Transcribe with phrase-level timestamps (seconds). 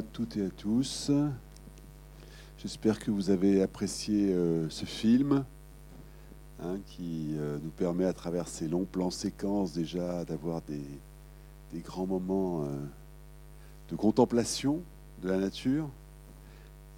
[0.00, 1.10] à toutes et à tous.
[2.56, 5.44] J'espère que vous avez apprécié euh, ce film
[6.62, 10.80] hein, qui euh, nous permet à travers ces longs plans séquences déjà d'avoir des,
[11.82, 12.68] grands moments euh,
[13.90, 14.80] de contemplation
[15.22, 15.86] de la nature,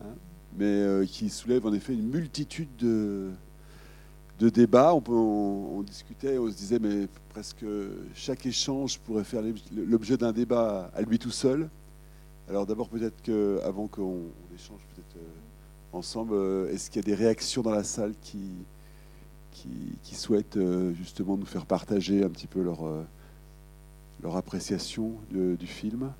[0.00, 0.14] hein,
[0.56, 3.32] mais qui soulève en effet une multitude de,
[4.38, 4.94] débats.
[4.94, 7.66] On discutait, on se disait, mais presque
[8.14, 9.42] chaque échange pourrait faire
[9.74, 11.68] l'objet d'un débat à lui tout seul.
[12.48, 15.28] Alors d'abord, peut-être que, avant qu'on on échange peut-être euh,
[15.92, 18.42] ensemble, euh, est-ce qu'il y a des réactions dans la salle qui,
[20.12, 22.80] souhaitent euh, justement nous faire partager un petit peu leur,
[24.22, 26.12] leur appréciation du film?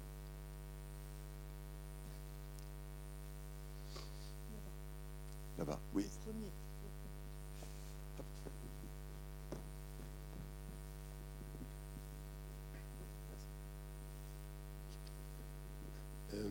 [5.58, 6.06] Là-bas, oui.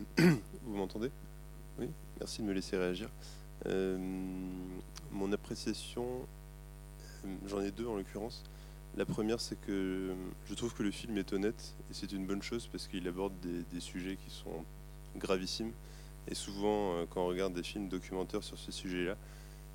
[0.18, 1.10] vous m'entendez?
[1.78, 1.88] Oui,
[2.18, 3.08] merci de me laisser réagir.
[3.66, 3.96] Euh,
[5.10, 6.04] mon appréciation,
[7.24, 8.42] euh, j'en ai deux en l'occurrence.
[8.96, 10.14] La première, c'est que
[10.46, 13.32] je trouve que le film est honnête et c'est une bonne chose parce qu'il aborde
[13.40, 14.64] des, sujets qui sont
[15.16, 15.72] gravissimes.
[16.28, 19.16] Et souvent, euh, quand on regarde des films documentaires sur ce sujet-là,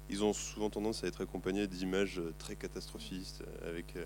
[0.10, 4.06] ils ont souvent tendance à être accompagnés d'images euh, très catastrophistes, euh, avec euh,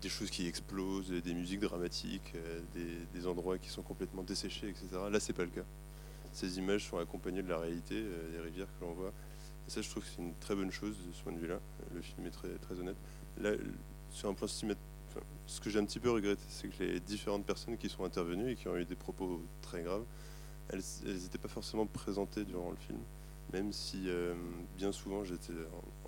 [0.00, 2.60] des choses qui explosent, des musiques dramatiques, euh,
[3.14, 4.86] des, endroits qui sont complètement desséchés, etc.
[5.10, 5.64] Là, c'est pas le cas.
[6.32, 9.12] Ces images sont accompagnées de la réalité, euh, des rivières que l'on voit.
[9.66, 11.60] Et ça, je trouve que c'est une très bonne chose de ce point de vue-là.
[11.94, 12.96] Le film est très, très honnête.
[13.38, 13.52] Là,
[14.10, 14.76] sur un plan cinéma-
[15.08, 18.04] enfin, ce que j'ai un petit peu regretté, c'est que les différentes personnes qui sont
[18.04, 20.04] intervenues et qui ont eu des propos très graves,
[20.68, 22.98] elles n'étaient pas forcément présentées durant le film,
[23.52, 24.34] même si euh,
[24.76, 25.52] bien souvent j'étais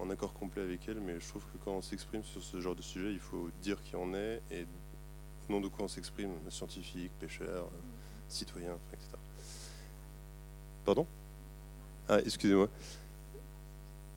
[0.01, 2.75] en, accord complet avec elles, mais je trouve que quand on s'exprime sur ce genre
[2.75, 4.67] de sujet, il faut dire qui en est et
[5.49, 7.69] au nom de quoi on s'exprime, scientifique, pêcheur,
[8.29, 9.09] citoyen, etc.
[10.85, 11.07] Pardon?
[12.09, 12.69] Ah, excusez-moi.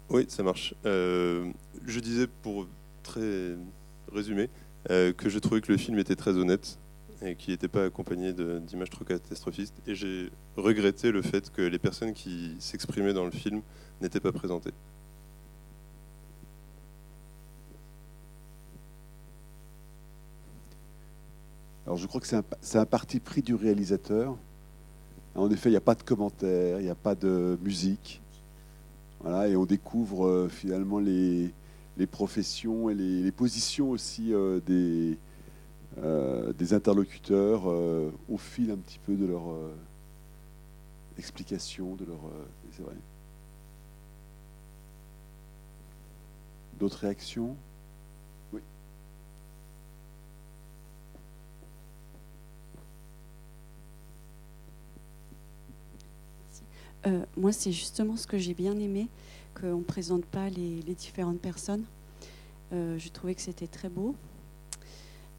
[0.09, 0.73] Oui, ça marche.
[0.85, 1.51] Euh,
[1.85, 2.67] je disais pour
[3.03, 3.56] très
[4.11, 4.50] résumé
[4.89, 6.77] euh, que je trouvais que le film était très honnête
[7.22, 9.75] et qui n'était pas accompagné d'images trop catastrophistes.
[9.88, 13.61] Et j'ai regretté le fait que les personnes qui s'exprimaient dans le film
[14.01, 14.73] n'étaient pas présentées.
[21.91, 22.28] Alors je crois que
[22.62, 24.38] c'est un, parti pris du réalisateur.
[25.35, 28.22] En effet, il n'y a pas de commentaires, il n'y a pas de musique.
[29.19, 31.53] Voilà, et on découvre euh, finalement les,
[32.09, 35.18] professions et les, positions aussi euh, des,
[35.97, 39.53] euh, des interlocuteurs au fil un petit peu de leur
[41.18, 42.22] explication, de leur.
[46.80, 47.57] D'autres réactions
[48.53, 48.62] Oui.
[57.07, 59.07] Euh, moi, c'est justement ce que j'ai bien aimé,
[59.59, 61.84] qu'on ne présente pas les, différentes personnes.
[62.73, 64.16] Euh, je trouvais que c'était très beau.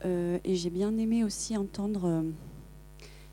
[0.04, 2.24] Euh, et j'ai bien aimé aussi entendre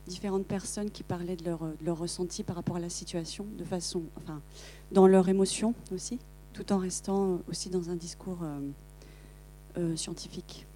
[0.05, 4.03] différentes personnes qui parlaient de leur, de ressenti par rapport à la situation, de façon,
[4.17, 4.41] enfin,
[4.91, 6.19] dans leur émotion aussi,
[6.53, 8.39] tout en restant aussi dans un discours
[9.95, 10.67] scientifique.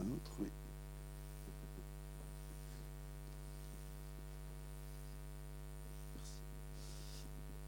[0.00, 0.48] Un autre Oui.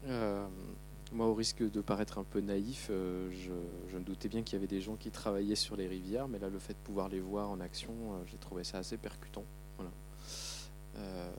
[0.05, 0.47] Euh,
[1.11, 3.53] moi, au risque de paraître un peu naïf, euh, je,
[3.91, 6.37] je me doutais bien qu'il y avait des gens qui travaillaient sur les rivières, mais
[6.37, 9.45] là, le fait de pouvoir les voir en action, euh, j'ai trouvé ça assez percutant.
[9.77, 9.91] Voilà.
[10.97, 11.31] Euh,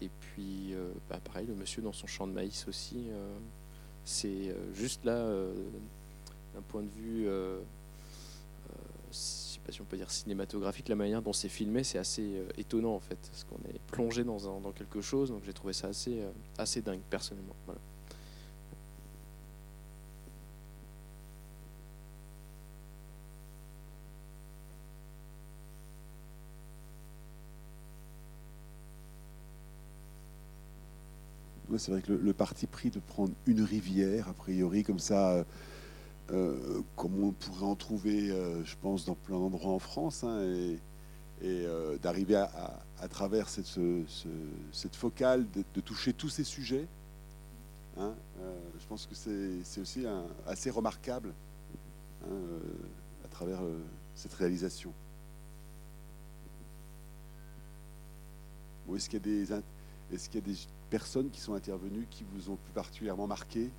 [0.00, 0.74] et puis,
[1.08, 3.08] bah, pareil, le monsieur dans son champ de maïs aussi,
[4.04, 5.28] c'est juste là,
[6.54, 11.32] d'un point de vue, je sais pas si on peut dire cinématographique, la manière dont
[11.32, 15.42] c'est filmé, c'est assez étonnant en fait, parce qu'on est plongé dans, quelque chose, donc
[15.44, 16.22] j'ai trouvé ça assez,
[16.56, 17.56] assez dingue personnellement.
[31.78, 35.44] C'est vrai que le, parti pris de prendre une rivière, a priori, comme ça, euh,
[36.32, 40.40] euh, comme on pourrait en trouver, euh, je pense, dans plein d'endroits en France, hein,
[40.42, 40.78] et,
[42.02, 44.28] d'arriver à, travers cette, ce- ce-
[44.72, 46.86] cette focale, de, toucher tous ces sujets.
[47.96, 48.12] hein,
[48.80, 50.04] je pense que c'est aussi
[50.46, 51.32] assez remarquable
[52.24, 52.34] hein,
[53.24, 53.60] à travers
[54.16, 54.92] cette réalisation.
[58.96, 59.52] est-ce qu'il y, a des,
[60.12, 60.58] est qu'il y a des
[60.90, 63.70] personnes qui sont intervenues qui vous ont plus particulièrement marqué?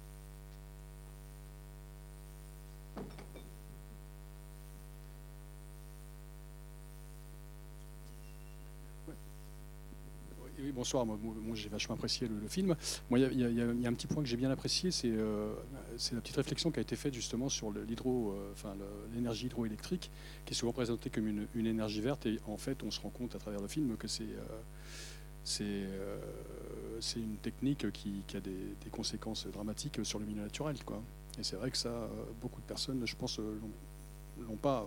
[10.62, 11.06] Oui, bonsoir.
[11.06, 11.18] Moi,
[11.54, 12.76] j'ai vachement apprécié le, film.
[13.12, 15.54] Il y, a un petit point que j'ai bien apprécié, c'est euh,
[16.12, 18.36] la petite réflexion qui a été faite justement sur euh,
[19.14, 20.12] l'énergie hydroélectrique,
[20.46, 23.36] qui est souvent présentée comme une, énergie verte, et en fait, on se rend compte
[23.36, 24.62] à travers le film que c'est euh,
[25.50, 31.02] c'est une technique qui, a des, conséquences dramatiques sur le milieu naturel, quoi.
[31.40, 32.10] Et c'est vrai que ça,
[32.42, 34.86] beaucoup de personnes, je pense, n'ont pas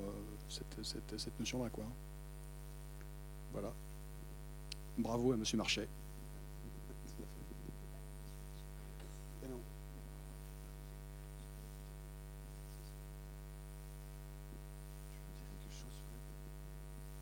[0.48, 1.70] cette, cette, cette notion-là.
[3.52, 3.72] Voilà.
[4.98, 5.44] Bravo à M.
[5.54, 5.88] Marchais.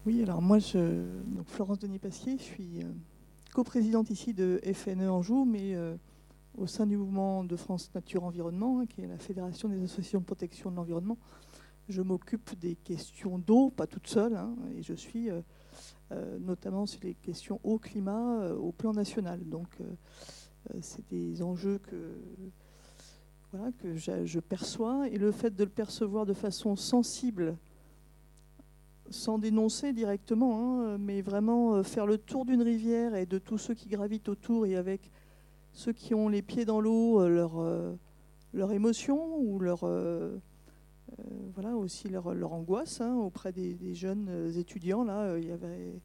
[0.06, 0.78] Oui, alors moi, je,
[1.26, 2.90] donc Florence Denis-Pasquier, je suis euh,
[3.52, 5.96] coprésidente ici de FNE Anjou, mais euh,
[6.56, 10.20] au sein du mouvement de France Nature Environnement, hein, qui est la Fédération des associations
[10.20, 11.18] de protection de l'environnement.
[11.88, 15.40] Je m'occupe des questions d'eau, pas toute seule, hein, et je suis euh,
[16.12, 19.44] euh, notamment sur les questions eau climat au plan national.
[19.48, 19.78] Donc,
[20.80, 22.16] c'est des enjeux que,
[23.50, 25.08] voilà, que je perçois.
[25.08, 27.56] Et le fait de le percevoir de façon sensible,
[29.10, 33.74] sans dénoncer directement, hein, mais vraiment faire le tour d'une rivière et de tous ceux
[33.74, 35.10] qui gravitent autour et avec
[35.72, 37.62] ceux qui ont les pieds dans l'eau, leur,
[38.52, 39.84] leur émotion ou leur,
[41.18, 41.24] euh,
[41.54, 45.04] voilà aussi leur, angoisse hein, auprès des, jeunes euh, étudiants.
[45.04, 46.00] Là, euh, il y avait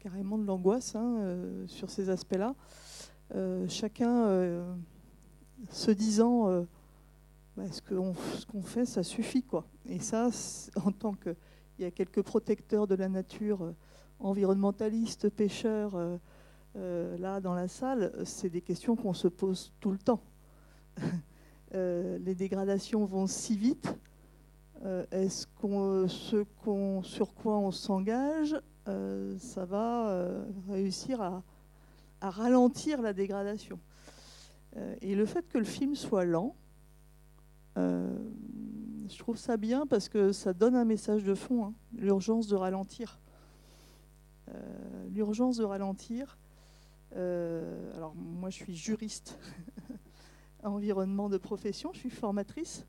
[0.00, 1.36] carrément de l'angoisse hein,
[1.66, 2.54] sur ces aspects-là.
[3.68, 4.62] chacun
[5.70, 6.66] se disant
[7.56, 9.42] bah, ce qu'on fait, ça suffit.
[9.42, 9.64] quoi.
[9.86, 10.28] Et ça,
[10.84, 11.34] en tant que.
[11.78, 13.74] Il y a quelques protecteurs de la nature,
[14.20, 15.98] environnementalistes, pêcheurs,
[16.74, 20.22] là dans la salle, c'est des questions qu'on se pose tout le temps.
[21.72, 23.92] les dégradations vont si vite.
[24.84, 26.44] Euh, est-ce qu'on, ce
[27.02, 28.54] sur quoi on s'engage,
[28.88, 31.42] euh, ça va euh, réussir à,
[32.20, 33.78] ralentir la dégradation.
[35.02, 36.56] Et le fait que le film soit lent,
[37.76, 42.56] je trouve ça bien parce que ça donne un message de fond, hein, l'urgence de
[42.56, 43.20] ralentir.
[45.10, 46.38] l'urgence de ralentir.
[47.12, 49.38] alors moi je suis juriste
[50.64, 52.86] environnement de profession, je suis formatrice.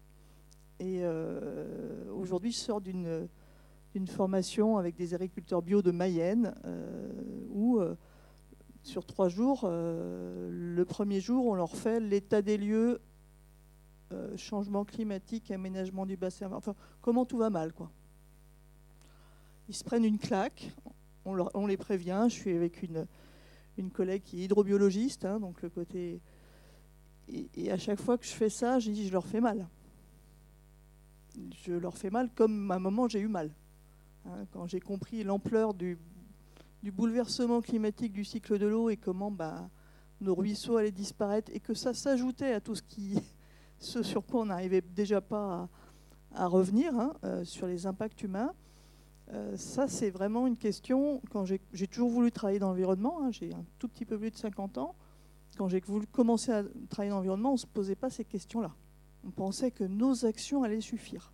[0.80, 3.28] Et euh, aujourd'hui, je sors d'une
[4.08, 7.10] formation avec des agriculteurs bio de Mayenne, euh,
[7.50, 7.96] où euh,
[8.84, 13.02] sur trois jours, le premier jour, on leur fait l'état des lieux,
[14.38, 17.92] changement climatique, aménagement du bassin, enfin, comment tout va mal, quoi.
[19.68, 20.72] Ils se prennent une claque,
[21.26, 23.08] on, les prévient, je suis avec une,
[23.78, 26.22] une collègue qui est hydrobiologiste, hein, donc le côté...
[27.28, 29.68] Et, à chaque fois que je fais ça, je dis, je leur fais mal
[31.66, 33.52] je leur fais mal comme à un moment j'ai eu mal.
[34.26, 35.98] Hein, quand j'ai compris l'ampleur du,
[36.84, 39.70] bouleversement climatique du cycle de l'eau et comment bah,
[40.22, 43.20] nos ruisseaux allaient disparaître et que ça s'ajoutait à tout ce, qui,
[43.80, 45.70] ce sur quoi on n'arrivait déjà pas
[46.34, 48.54] à, revenir, hein, euh, sur les impacts humains.
[49.34, 51.22] Euh, ça, c'est vraiment une question.
[51.32, 54.38] Quand j'ai toujours voulu travailler dans l'environnement, hein, j'ai un tout petit peu plus de
[54.38, 54.96] 50 ans.
[55.58, 58.74] Quand j'ai voulu commencer à travailler dans l'environnement, on ne se posait pas ces questions-là.
[59.26, 61.32] On pensait que nos actions allaient suffire.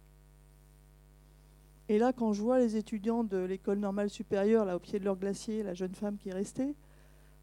[1.89, 5.03] Et là, quand je vois les étudiants de l'école normale supérieure, là au pied de
[5.03, 6.75] leur glacier, la jeune femme qui est restée,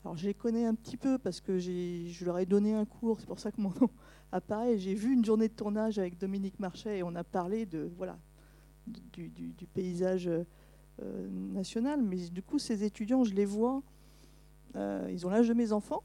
[0.05, 3.21] alors je les connais un petit peu parce que je leur ai donné un cours,
[3.21, 3.91] c'est pour ça que mon nom
[4.33, 4.79] apparaît.
[4.79, 8.19] J'ai vu une journée de tournage avec Dominique Marchais et on a parlé de voilà
[8.87, 12.03] du, paysage euh, national.
[12.03, 13.83] Mais du coup, ces étudiants, je les vois,
[14.77, 16.03] euh, ils ont l'âge de mes enfants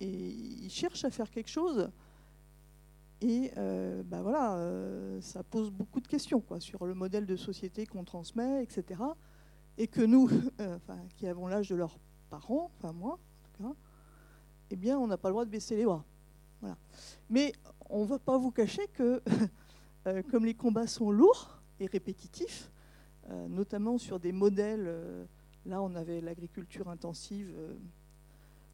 [0.00, 1.90] et ils cherchent à faire quelque chose.
[3.22, 7.36] Et euh, bah voilà, euh, ça pose beaucoup de questions quoi, sur le modèle de
[7.36, 9.00] société qu'on transmet, etc.
[9.78, 10.28] Et que nous,
[11.16, 13.74] qui avons l'âge de leurs parents, enfin moi en tout cas,
[14.70, 16.04] eh bien, on n'a pas le droit de baisser les bras.
[17.30, 17.52] Mais
[17.88, 19.22] on ne va pas vous cacher que,
[20.30, 22.70] comme les combats sont lourds et répétitifs,
[23.48, 24.90] notamment sur des modèles,
[25.64, 27.54] là on avait l'agriculture intensive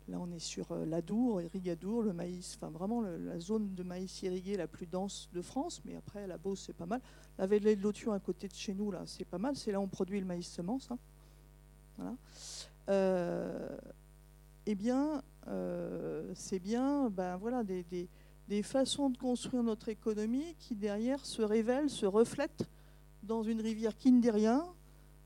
[0.09, 4.23] Là, on est sur euh, l'Adour, Irrigadour, le maïs, enfin vraiment la zone de maïs
[4.23, 7.01] irrigué la plus dense de France, mais après la Beauce, c'est pas mal.
[7.39, 9.55] La vallée de l'Authion à côté de chez nous, là, c'est pas mal.
[9.57, 10.91] C'est là où on produit le maïs semence.
[11.99, 12.17] Hein.
[12.89, 13.77] Euh,
[14.67, 15.21] eh bien, euh,
[16.35, 17.85] c'est bien ben, voilà, des,
[18.49, 22.69] des, façons de construire notre économie qui, derrière, se révèlent, se reflètent
[23.23, 24.65] dans une rivière qui ne dit rien,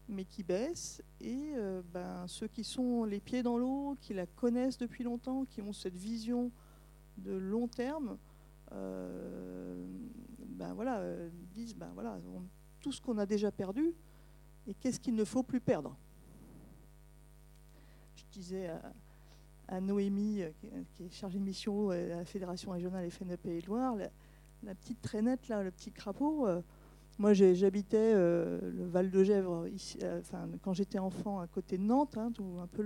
[0.09, 1.03] mais qui baisse.
[1.21, 5.45] Et euh, ben, ceux qui sont les pieds dans l'eau, qui la connaissent depuis longtemps,
[5.45, 6.51] qui ont cette vision
[7.19, 8.19] de long terme,
[8.73, 9.85] euh,
[10.39, 12.19] ben voilà, euh, disent ben voilà,
[12.81, 13.95] tout ce qu'on a déjà perdu,
[14.67, 15.97] et qu'est-ce qu'il ne faut plus perdre?
[18.17, 18.71] Je disais
[19.81, 20.43] Noémie,
[20.93, 23.97] qui est chargée de mission à la Fédération régionale FNEP et Loire,
[24.63, 26.47] la, petite traînette, là, le petit crapaud,
[27.19, 29.67] moi, j'habitais euh, le Val de Gèvre
[30.03, 30.23] euh,
[30.61, 32.31] quand j'étais enfant à côté de Nantes, hein,
[32.61, 32.83] un peu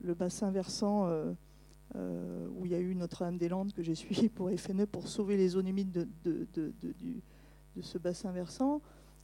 [0.00, 4.86] le, bassin versant euh, où il y a eu Notre-Dame-des-Landes que j'ai suivi pour FNE
[4.86, 6.72] pour sauver les zones humides de, de,
[7.82, 8.80] ce bassin versant.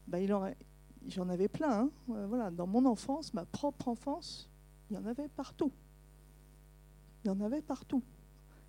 [0.06, 0.18] Bah,
[1.06, 1.88] j'en avais plein.
[2.08, 2.26] Hein.
[2.28, 4.50] voilà, dans mon enfance, ma propre enfance,
[4.90, 5.72] il y en avait partout.
[7.24, 8.02] Il y en avait partout.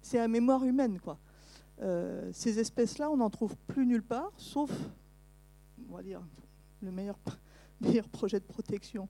[0.01, 1.17] C'est la mémoire humaine, quoi.
[2.31, 4.71] ces espèces-là, on n'en trouve plus nulle part, sauf
[5.89, 6.21] on va dire,
[6.81, 7.17] le meilleur,
[8.09, 9.07] projet de protection.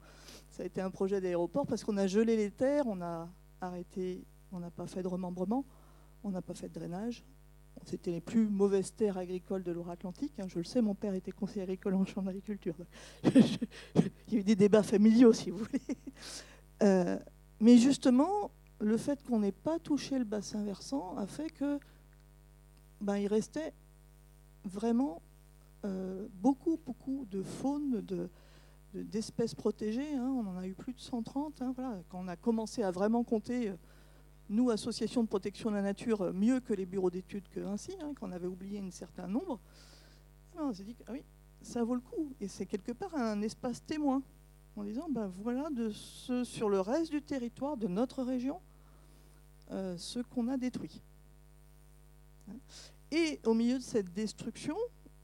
[0.49, 3.29] Ça a été un projet d'aéroport parce qu'on a gelé les terres, on a
[3.61, 5.65] arrêté, on n'a pas fait de remembrement,
[6.23, 7.23] on n'a pas fait de drainage.
[7.85, 10.33] C'était les plus mauvaises terres agricoles de Loire-Atlantique.
[10.39, 10.45] Hein.
[10.47, 12.75] Je le sais, mon père était conseiller agricole en chambre d'agriculture.
[13.25, 15.81] Il y a eu des débats familiaux, si vous voulez.
[16.83, 17.17] Euh,
[17.59, 21.79] mais justement, le fait qu'on n'ait pas touché le bassin versant a fait que
[23.01, 23.73] ben, il restait
[24.63, 25.21] vraiment
[25.85, 28.29] euh, beaucoup, beaucoup de faune, de,
[28.93, 30.13] d'espèces protégées.
[30.15, 30.33] Hein.
[30.37, 31.61] on en a eu plus de 130.
[31.61, 32.01] Hein, voilà.
[32.09, 33.75] Quand on a commencé à vraiment compter, euh,
[34.49, 37.91] nous, associations de protection de la nature, euh, mieux que les bureaux d'études que ainsi,
[38.01, 39.59] hein, qu'on avait oublié un certain nombre,
[40.57, 41.13] on s'est dit que ah
[41.61, 42.33] ça vaut le coup.
[42.39, 44.21] Et c'est quelque part un espace témoin,
[44.75, 48.59] en disant, ben voilà, de ce, sur le reste du territoire de notre région,
[49.69, 51.01] ce qu'on a détruit.
[53.11, 54.75] Et au milieu de cette destruction,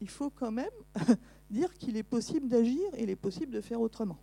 [0.01, 0.69] il faut quand même
[1.49, 4.17] dire qu'il est possible d'agir et il est possible de faire autrement.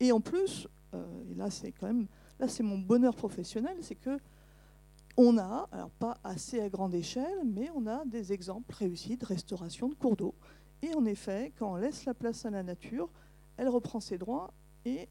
[0.00, 2.06] Et en plus, euh, et là c'est quand même,
[2.38, 4.18] là c'est mon bonheur professionnel, c'est que
[5.16, 9.24] on a, alors pas assez à grande échelle, mais on a des exemples réussis de
[9.24, 10.34] restauration de cours d'eau.
[10.82, 13.08] Et en effet, quand on laisse la place à la nature,
[13.56, 14.52] elle reprend ses droits
[14.84, 15.08] et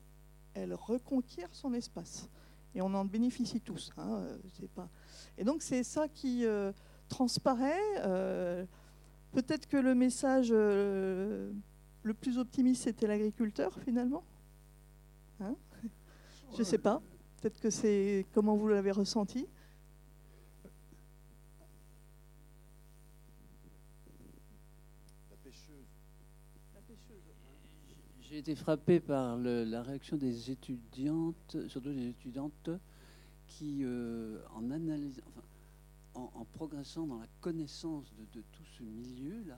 [0.54, 2.30] elle reconquiert son espace.
[2.74, 3.92] Et on en bénéficie tous.
[3.98, 4.38] Hein, euh.
[5.38, 6.72] Et donc c'est ça qui euh,
[7.08, 7.80] transparaît.
[9.36, 11.52] Peut-être que le message euh,
[12.04, 14.24] le plus optimiste, c'était l'agriculteur, finalement
[15.42, 15.56] hein?
[16.54, 17.02] Je ne sais pas.
[17.42, 19.46] Peut-être que c'est comment vous l'avez ressenti
[28.36, 32.70] J'ai été frappé par la réaction des étudiantes, surtout des étudiantes,
[33.48, 34.70] qui, euh, en
[36.16, 39.58] en, progressant dans la connaissance de, tout ce milieu-là,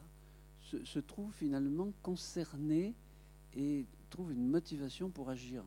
[0.60, 2.94] se, trouve finalement concerné
[3.56, 5.64] et trouve une motivation pour agir.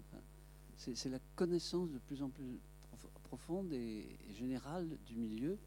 [0.77, 2.61] C'est la connaissance de plus en plus
[3.25, 5.59] profonde et, générale du milieu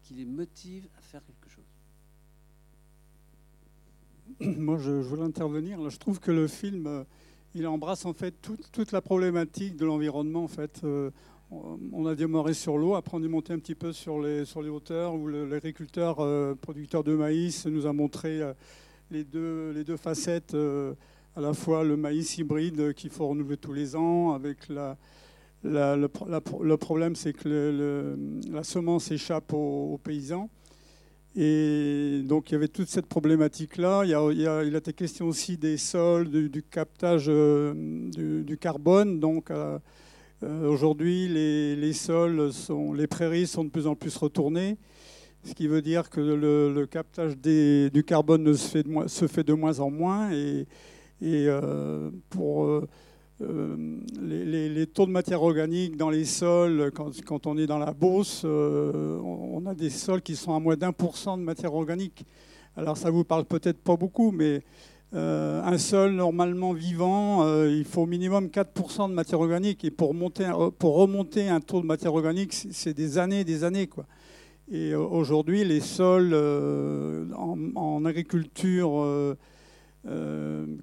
[0.00, 1.63] qui les motive à faire quelque chose.
[4.40, 5.90] Moi, je, voulais intervenir.
[5.90, 7.04] je trouve que le film, euh,
[7.54, 10.44] il embrasse en fait toute, la problématique de l'environnement.
[10.44, 11.10] En fait, euh,
[11.50, 15.14] on a démarré sur l'eau, après on est monté un petit peu sur les, hauteurs
[15.14, 18.40] où l'agriculteur euh, producteur de maïs nous a montré
[19.10, 20.56] les, deux, facettes,
[21.36, 24.96] à la fois le maïs hybride qu'il faut renouveler tous les ans, avec le,
[26.76, 28.16] problème c'est que
[28.50, 30.50] la semence échappe aux, paysans.
[31.36, 34.04] Et donc il y avait toute cette problématique-là.
[34.04, 39.18] Il, a été question aussi des sols, du, captage du, du, carbone.
[39.18, 39.50] Donc
[40.44, 42.50] euh, aujourd'hui, les, sols,
[42.94, 44.76] les prairies sont de plus en plus retournées,
[45.42, 50.32] ce qui veut dire que le, captage du carbone se, fait de, moins en moins.
[50.32, 50.66] Et,
[51.22, 52.82] euh, pour
[53.40, 58.44] euh, les, taux de matière organique dans les sols, quand, on est dans la Beauce,
[58.44, 62.24] on, a des sols qui sont à moins d'un pour cent de matière organique.
[62.76, 64.62] Alors ça vous parle peut-être pas beaucoup, mais
[65.14, 69.84] euh, un sol normalement vivant, euh, il faut au minimum 4% de matière organique.
[69.84, 73.62] Et pour, monter, pour remonter un taux de matière organique, c'est des années et des
[73.62, 73.86] années.
[73.86, 74.06] Quoi.
[74.72, 76.34] Et euh, aujourd'hui, les sols
[77.36, 79.36] en, agriculture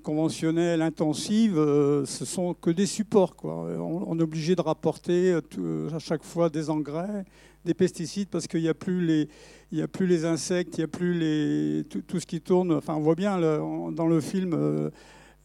[0.02, 3.36] conventionnelle, intensive, ce sont que des supports.
[3.36, 3.54] Quoi.
[3.54, 7.26] On, est obligé de rapporter à chaque fois des engrais,
[7.64, 9.30] des pesticides, parce qu'il n'y a plus les
[9.72, 12.74] il n'y a plus les insectes, il n'y a plus les, tout, ce qui tourne.
[12.74, 14.90] Enfin, on voit bien dans le film euh,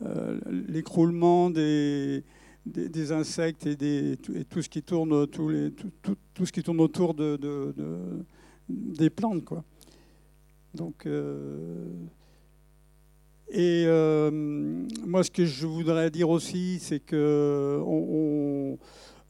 [0.05, 2.25] euh, l'écroulement des,
[2.67, 5.49] des, insectes et, des, tout ce qui tourne, tout,
[6.45, 7.39] ce qui tourne autour de,
[8.69, 9.45] des plantes.
[9.45, 9.63] Quoi.
[10.75, 11.89] Donc, euh,
[13.49, 14.31] Et euh,
[15.07, 17.81] moi, ce que je voudrais dire aussi, c'est que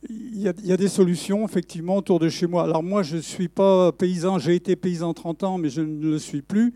[0.08, 2.64] y, a, des solutions, effectivement, autour de chez moi.
[2.64, 6.11] Alors moi, je ne suis pas paysan, j'ai été paysan 30 ans, mais je ne
[6.11, 6.75] le suis plus.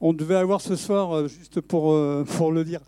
[0.00, 2.80] On devait avoir ce soir, euh, juste pour, euh, pour le dire,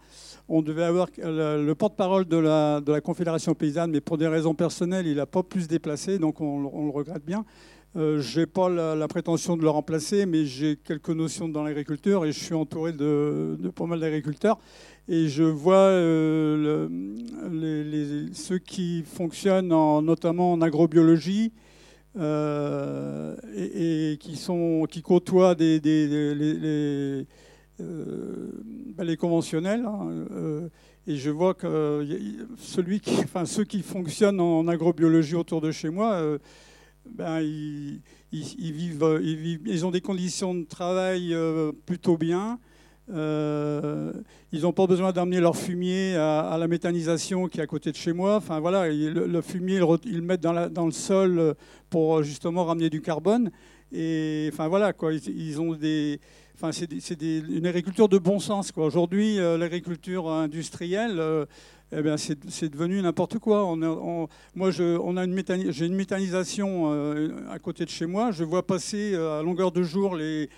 [0.49, 4.55] on devait avoir le, porte-parole de la, de la, Confédération paysanne, mais pour des raisons
[4.55, 7.45] personnelles, il n'a pas pu se déplacer, donc on, on le regrette bien.
[7.97, 12.27] Euh, je n'ai pas la, prétention de le remplacer, mais j'ai quelques notions dans l'agriculture
[12.27, 14.59] et je suis entouré de, pas mal d'agriculteurs.
[15.09, 16.89] Et je vois euh,
[18.33, 21.53] ceux qui fonctionnent en, notamment en agrobiologie
[22.19, 27.27] euh, et, qui, sont, qui côtoient des, des,
[27.79, 29.87] ben les, conventionnels.
[29.87, 30.69] Hein,
[31.07, 32.05] et je vois que
[32.59, 36.39] celui enfin, ceux qui fonctionnent en agrobiologie autour de chez moi
[37.15, 38.01] ben, ils,
[38.33, 42.59] vivent, ils, vivent, ils, ont des conditions de travail euh, plutôt bien.
[43.11, 44.13] Euh,
[44.53, 47.97] ils n'ont pas besoin d'amener leur fumier à, la méthanisation qui est à côté de
[47.97, 48.37] chez moi.
[48.37, 51.55] Enfin voilà, le, fumier, ils, le mettent dans, le sol
[51.89, 53.51] pour justement ramener du carbone.
[53.93, 56.21] Et enfin voilà, quoi, ils, ont des,
[56.55, 58.71] enfin c'est une agriculture de bon sens.
[58.77, 61.47] Aujourd'hui, euh, l'agriculture industrielle
[61.91, 63.65] eh bien, c'est devenu n'importe quoi.
[63.65, 68.31] On, moi, a une j'ai une méthanisation euh, à côté de chez moi.
[68.31, 70.51] Je vois passer euh, à longueur de jour les,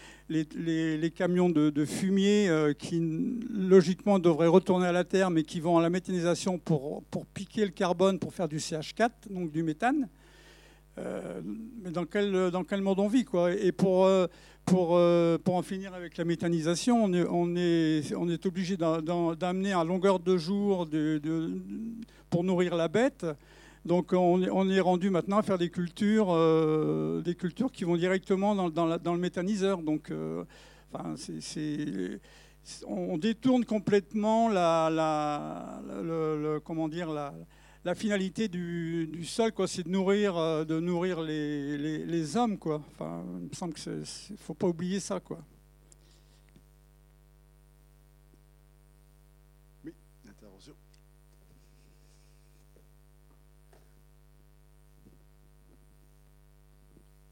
[1.14, 3.00] camions de, de fumier euh, qui,
[3.49, 7.64] logiquement, devraient retourner à la terre, mais qui vont à la méthanisation pour, pour piquer
[7.64, 10.08] le carbone, pour faire du CH4, donc du méthane.
[10.97, 13.52] Mais dans quel, dans quel monde on vit quoi?
[13.52, 14.06] Et pour,
[14.70, 19.85] pour, euh, pour, en finir avec la méthanisation, on est, on est, obligé d'amener à
[19.85, 20.88] longueur de jour
[22.30, 23.26] pour nourrir la bête.
[23.85, 28.54] Donc on est, rendu maintenant à faire des cultures, euh, des cultures qui vont directement
[28.54, 29.78] dans, dans, dans le méthaniseur.
[29.82, 30.44] Donc euh,
[30.92, 32.20] enfin, c'est,
[32.87, 35.80] on détourne complètement la,
[36.64, 37.35] comment dire, la,
[37.84, 42.36] la finalité du, du sol, quoi, c'est de nourrir, euh, de nourrir les, les, les,
[42.36, 42.82] hommes, quoi.
[42.93, 45.43] Enfin, il me semble qu'il ne faut pas oublier ça, quoi.
[49.84, 49.95] Oui,
[50.28, 50.75] intervention.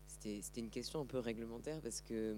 [0.06, 2.34] C'était une question un peu réglementaire parce que,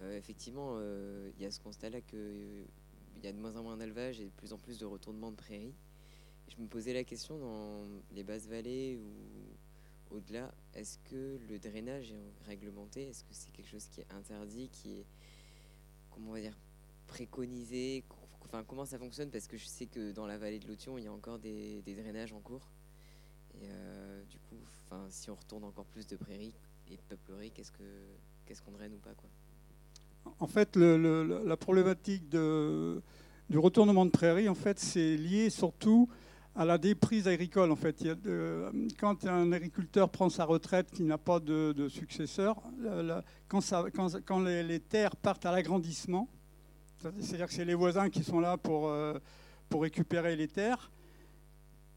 [0.00, 2.66] euh, effectivement, euh, il y a ce constat-là qu'il
[3.22, 5.36] y a de moins en moins d'élevage et de plus en plus de retournement de
[5.36, 5.74] prairies.
[6.48, 12.12] Je me posais la question dans les basses vallées ou au-delà, est-ce que le drainage
[12.12, 13.08] est réglementé?
[13.08, 15.06] Est-ce que c'est quelque chose qui est interdit, qui est,
[16.10, 16.56] comment on va dire,
[17.06, 18.04] préconisé?
[18.44, 19.30] Enfin, comment ça fonctionne?
[19.30, 21.82] Parce que je sais que dans la vallée de l'Othion, il y a encore des,
[21.86, 22.70] drainages en cours.
[23.54, 26.54] Et euh, du coup, enfin, si on retourne encore plus de prairies
[26.88, 27.84] et de peupleries, qu'est-ce que
[28.46, 29.14] qu'est-ce qu'on draine ou pas
[30.38, 36.08] En fait, la problématique du retournement de prairies, en fait, c'est lié surtout
[36.54, 37.70] à la déprise agricole.
[37.72, 38.06] En fait,
[38.98, 42.56] quand un agriculteur prend sa retraite, qui n'a pas de, successeur,
[43.48, 46.28] quand, les, terres partent à l'agrandissement,
[47.18, 49.14] c'est-à-dire que c'est les voisins qui sont là pour, euh,
[49.72, 50.92] récupérer les terres,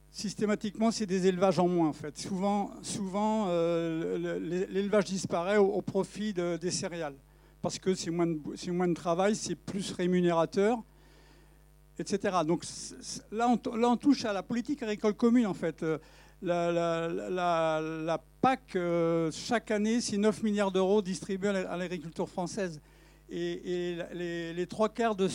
[0.10, 1.90] systématiquement, c'est des élevages en moins.
[1.90, 4.40] En fait, souvent, souvent euh,
[4.70, 7.14] l'élevage disparaît au, profit des céréales
[7.62, 8.28] parce que c'est moins
[8.88, 10.80] de travail, c'est plus rémunérateur
[12.00, 12.38] etc.
[12.46, 12.64] Donc
[13.32, 15.84] là on, touche à la politique agricole commune, en fait.
[15.84, 15.98] Euh,
[16.44, 22.80] la, PAC, euh, chaque année, c'est 9 milliards d'euros distribués à l'agriculture française.
[23.30, 25.28] Et, les, trois quarts euh,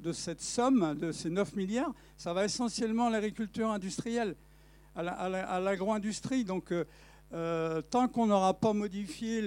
[0.00, 4.34] de, cette, somme, de ces 9 milliards, ça va essentiellement à l'agriculture industrielle,
[4.96, 6.44] à l'agro-industrie.
[6.44, 6.74] Donc,
[7.30, 9.42] tant qu'on n'aura pas modifié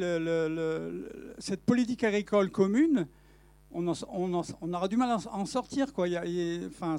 [1.39, 3.07] cette politique agricole commune,
[3.75, 5.93] on, aura du mal à en sortir.
[5.93, 6.07] Quoi.
[6.67, 6.95] enfin,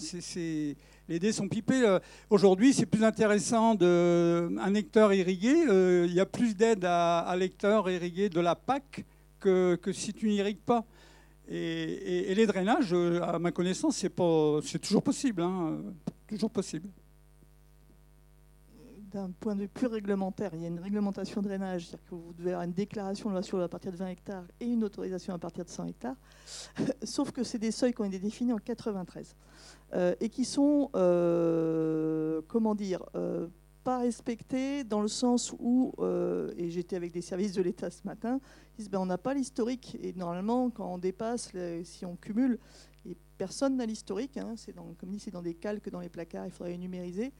[1.08, 1.82] les dés sont pipés.
[1.82, 1.98] Euh,
[2.30, 5.54] aujourd'hui, c'est plus intéressant d'un hectare irrigué.
[5.68, 9.04] Euh, il y a plus d'aide à, l'hectare irrigué de la PAC
[9.40, 10.84] que, si tu n'irrigues pas.
[11.48, 15.42] Et, les drainages, euh, à ma connaissance, c'est toujours possible.
[15.42, 15.78] Hein,
[16.28, 16.88] toujours possible
[19.16, 22.14] d'un point de vue plus réglementaire, il y a une réglementation de drainage, c'est-à-dire que
[22.14, 24.84] vous devez avoir une déclaration de la sur à partir de 20 hectares et une
[24.84, 26.16] autorisation à partir de 100 hectares,
[27.02, 29.34] sauf que c'est des seuils qui ont été définis en 93
[29.94, 33.48] euh, et qui sont, euh, comment dire, euh,
[33.84, 35.94] pas respectés dans le sens où,
[36.58, 38.40] et j'étais avec des services de l'État ce matin,
[38.74, 39.96] ils disent ben, on n'a pas l'historique.
[40.02, 41.52] Et normalement quand on dépasse,
[41.84, 42.58] si on cumule,
[43.08, 46.46] et personne n'a l'historique, hein, c'est comme dit c'est dans des calques dans les placards,
[46.46, 47.32] il faudrait les numériser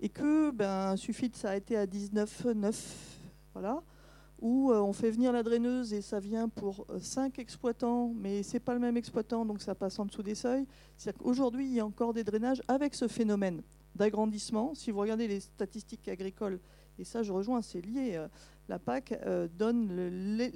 [0.00, 2.74] et que ben suffit de s'arrêter à 19,9,
[3.54, 3.82] voilà.
[4.40, 8.60] où euh, on fait venir la draineuse et ça vient pour 5 exploitants, mais c'est
[8.60, 10.66] pas le même exploitant, donc ça passe en dessous des seuils.
[10.96, 13.62] C'est-à-dire qu'aujourd'hui, il y a encore des drainages avec ce phénomène
[13.94, 14.74] d'agrandissement.
[14.74, 16.60] Si vous regardez les statistiques agricoles,
[16.98, 18.28] et ça je rejoins, c'est lié, euh,
[18.68, 20.08] la PAC euh, donne le-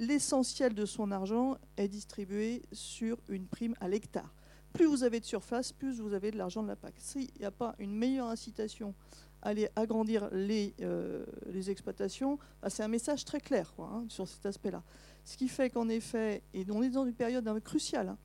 [0.05, 4.31] l'essentiel de son argent est distribué sur une prime à l'hectare.
[4.73, 6.93] Plus vous avez de surface, plus vous avez de l'argent de la PAC.
[6.97, 8.93] S'il n'y a pas une meilleure incitation
[9.41, 11.25] à aller agrandir les, euh,
[11.67, 14.83] exploitations, bah, c'est un message très clair hein, sur cet aspect-là.
[15.25, 18.17] Ce qui fait qu'en effet, et on est dans une période cruciale, hein,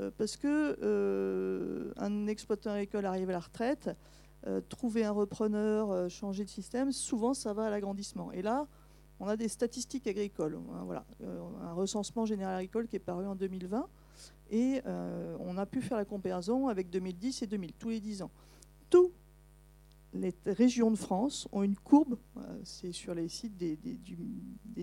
[0.00, 3.90] euh, parce que euh, un exploitant agricole arrive à la retraite,
[4.68, 8.32] trouver un repreneur, changer de système, souvent ça va à l'agrandissement.
[8.32, 8.66] Et là,
[9.20, 11.04] on a des statistiques agricoles, hein, voilà,
[11.62, 13.88] un recensement général agricole qui est paru en 2020,
[14.50, 18.22] et euh, on a pu faire la comparaison avec 2010 et 2000, tous les 10
[18.22, 18.30] ans.
[18.90, 19.10] Tous
[20.12, 23.76] les régions de France ont une courbe, euh, c'est sur les sites des,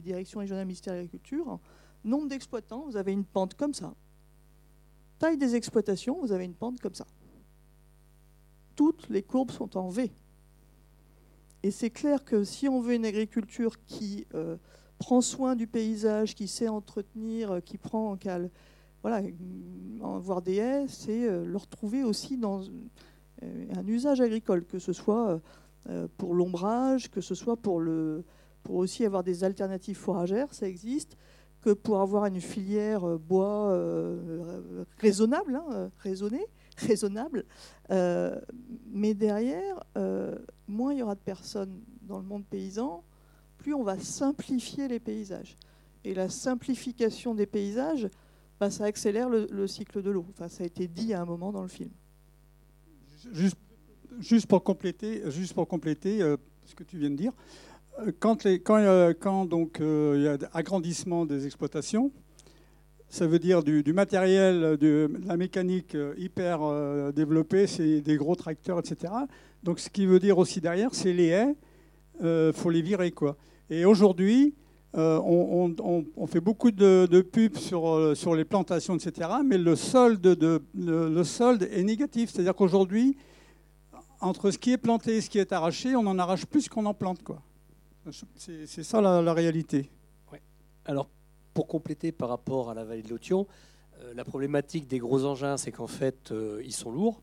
[0.01, 1.59] directions régionales ministère de l'Agriculture,
[2.03, 3.93] nombre d'exploitants, vous avez une pente comme ça.
[5.19, 7.05] Taille des exploitations, vous avez une pente comme ça.
[8.75, 10.11] Toutes les courbes sont en V.
[11.61, 14.55] Et c'est clair que si on veut une agriculture qui euh,
[14.97, 18.49] prend soin du paysage, qui sait entretenir, qui prend, qui a le-
[19.01, 22.61] voilà, mm, avoir des haies, c'est euh, le retrouver aussi dans
[23.43, 25.41] euh, un usage agricole, que ce soit
[25.89, 27.81] euh, pour l'ombrage, que ce soit pour,
[28.69, 31.17] aussi avoir des alternatives fourragères, ça existe,
[31.61, 33.77] que pour avoir une filière bois
[34.97, 36.45] raisonnable, hein, raisonnée,
[36.77, 37.45] raisonnable.
[37.89, 39.83] Mais derrière,
[40.67, 43.03] moins il y aura de personnes dans le monde paysan,
[43.57, 45.57] plus on va simplifier les paysages.
[46.05, 48.09] Et la simplification des paysages,
[48.59, 50.25] bah, ça accélère le, le cycle de l'eau.
[50.31, 51.91] Enfin, ça a été dit à un moment dans le film.
[53.31, 53.57] Juste,
[54.19, 57.31] juste pour compléter, juste pour compléter euh, ce que tu viens de dire,
[57.99, 62.11] euh, quand, quand, euh, quand donc il y a agrandissement des exploitations,
[63.09, 66.59] ça veut dire du, matériel, de la mécanique hyper
[67.11, 69.11] développée, c'est des gros tracteurs, etc.
[69.63, 71.55] Donc ce qui veut dire aussi derrière, c'est les haies,
[72.21, 73.35] il faut les virer quoi.
[73.71, 74.53] Et aujourd'hui,
[74.97, 79.29] euh, on, fait beaucoup de, de pubs sur, euh, les plantations, etc.
[79.45, 82.31] Mais le solde, est négatif.
[82.31, 83.15] C'est-à-dire qu'aujourd'hui,
[84.19, 86.85] entre ce qui est planté et ce qui est arraché, on en arrache plus qu'on
[86.87, 87.23] en plante.
[87.23, 87.41] quoi.
[88.35, 89.91] C'est ça la, réalité.
[90.85, 91.09] Alors,
[91.53, 93.45] pour compléter par rapport à la vallée de l'Othion,
[93.99, 97.21] euh, la problématique des gros engins, c'est qu'en fait, ils sont lourds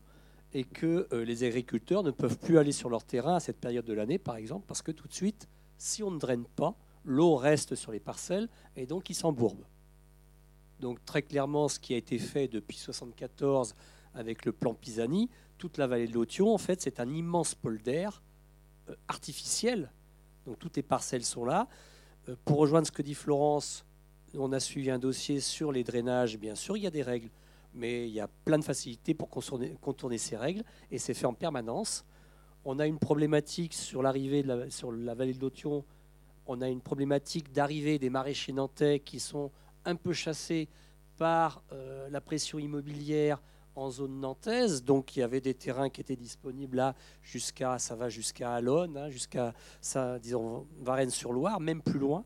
[0.53, 3.91] et que les agriculteurs ne peuvent plus aller sur leur terrain à cette période de
[3.91, 7.73] l'année, par exemple, parce que tout de suite, si on ne draine pas, l'eau reste
[7.73, 9.65] sur les parcelles et donc ils s'embourbent.
[10.79, 13.73] Donc très clairement, ce qui a été fait depuis 1974
[14.13, 18.09] avec le plan Pisani, toute la vallée de l'Othion, en fait, c'est un immense polder
[18.89, 19.91] euh, artificiel.
[20.45, 21.67] Donc toutes les parcelles sont là.
[22.29, 23.85] Euh, pour rejoindre ce que dit Florence,
[24.33, 26.37] on a suivi un dossier sur les drainages.
[26.37, 27.29] Bien sûr, il y a des règles,
[27.73, 31.33] mais il y a plein de facilités pour contourner, ces règles, et c'est fait en
[31.33, 32.05] permanence.
[32.65, 35.85] On a une problématique sur l'arrivée sur la vallée de l'Othion.
[36.49, 39.51] On a une problématique d'arrivée des maraîchers nantais qui sont
[39.83, 40.69] un peu chassés
[41.17, 43.41] par euh, la pression immobilière
[43.75, 44.81] en zone nantaise.
[44.81, 48.95] Donc il y avait des terrains qui étaient disponibles là jusqu'à ça va jusqu'à Alonne,
[48.97, 49.53] hein, jusqu'à
[50.21, 52.23] disons Varennes-sur-Loire, même plus loin.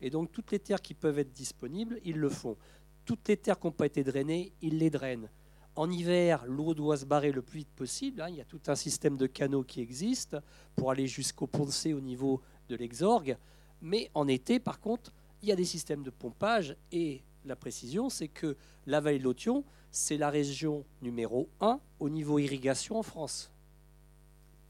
[0.00, 2.56] Et donc toutes les terres qui peuvent être disponibles, ils le font.
[3.04, 5.28] Toutes les terres qui n'ont pas été drainées, ils les drainent.
[5.76, 8.20] En hiver, l'eau doit se barrer le plus vite possible.
[8.20, 8.28] hein.
[8.28, 10.36] Il y a tout un système de canaux qui existe
[10.76, 13.36] pour aller jusqu'au C au niveau de l'exorgue.
[13.84, 16.74] Mais en été, par contre, il y a des systèmes de pompage.
[16.90, 22.08] Et la précision, c'est que la vallée de l'Othion, c'est la région numéro 1 au
[22.08, 23.52] niveau irrigation en France.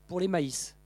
[0.08, 0.76] Pour les maïs.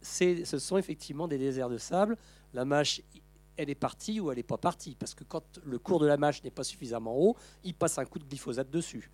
[0.00, 2.16] c'est- ce sont effectivement des déserts de sable.
[2.54, 3.02] La mâche,
[3.58, 4.94] elle est partie ou elle n'est pas partie.
[4.94, 8.06] Parce que quand le cours de la mâche n'est pas suffisamment haut, il passe un
[8.06, 9.10] coup de glyphosate dessus.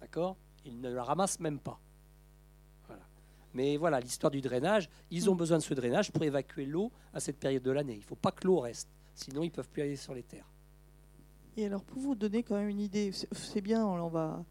[0.00, 0.36] D'accord?
[0.64, 1.78] Il ne la ramasse même pas.
[3.54, 7.20] Mais voilà, l'histoire du drainage, ils ont besoin de ce drainage pour évacuer l'eau à
[7.20, 7.94] cette période de l'année.
[7.94, 8.88] Il ne faut pas que l'eau reste.
[9.14, 10.48] Sinon, ils ne peuvent plus aller sur les terres.
[11.56, 14.44] Et alors, pour vous donner quand même une idée, c'est- bien, on va.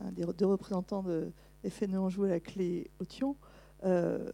[0.00, 1.30] un, un des deux représentants de
[1.68, 3.36] FNE Anjou à la clé Othion.
[3.84, 4.32] Euh,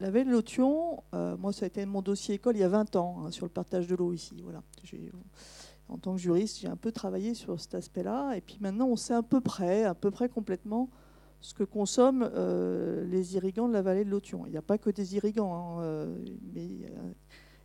[0.00, 2.68] la vallée de l'Othion, euh, moi, ça a été mon dossier école il y a
[2.68, 4.40] 20 ans hein, sur le partage de l'eau ici.
[4.42, 4.62] Voilà.
[5.88, 8.32] En tant que juriste, j'ai un peu travaillé sur cet aspect-là.
[8.34, 10.88] Et puis maintenant, on sait à peu près, à peu près complètement
[11.40, 14.44] ce que consomment euh, les irrigants de la vallée de l'Othion.
[14.46, 16.16] Il n'y a pas que des irrigants, hein, euh,
[16.54, 17.14] mais a-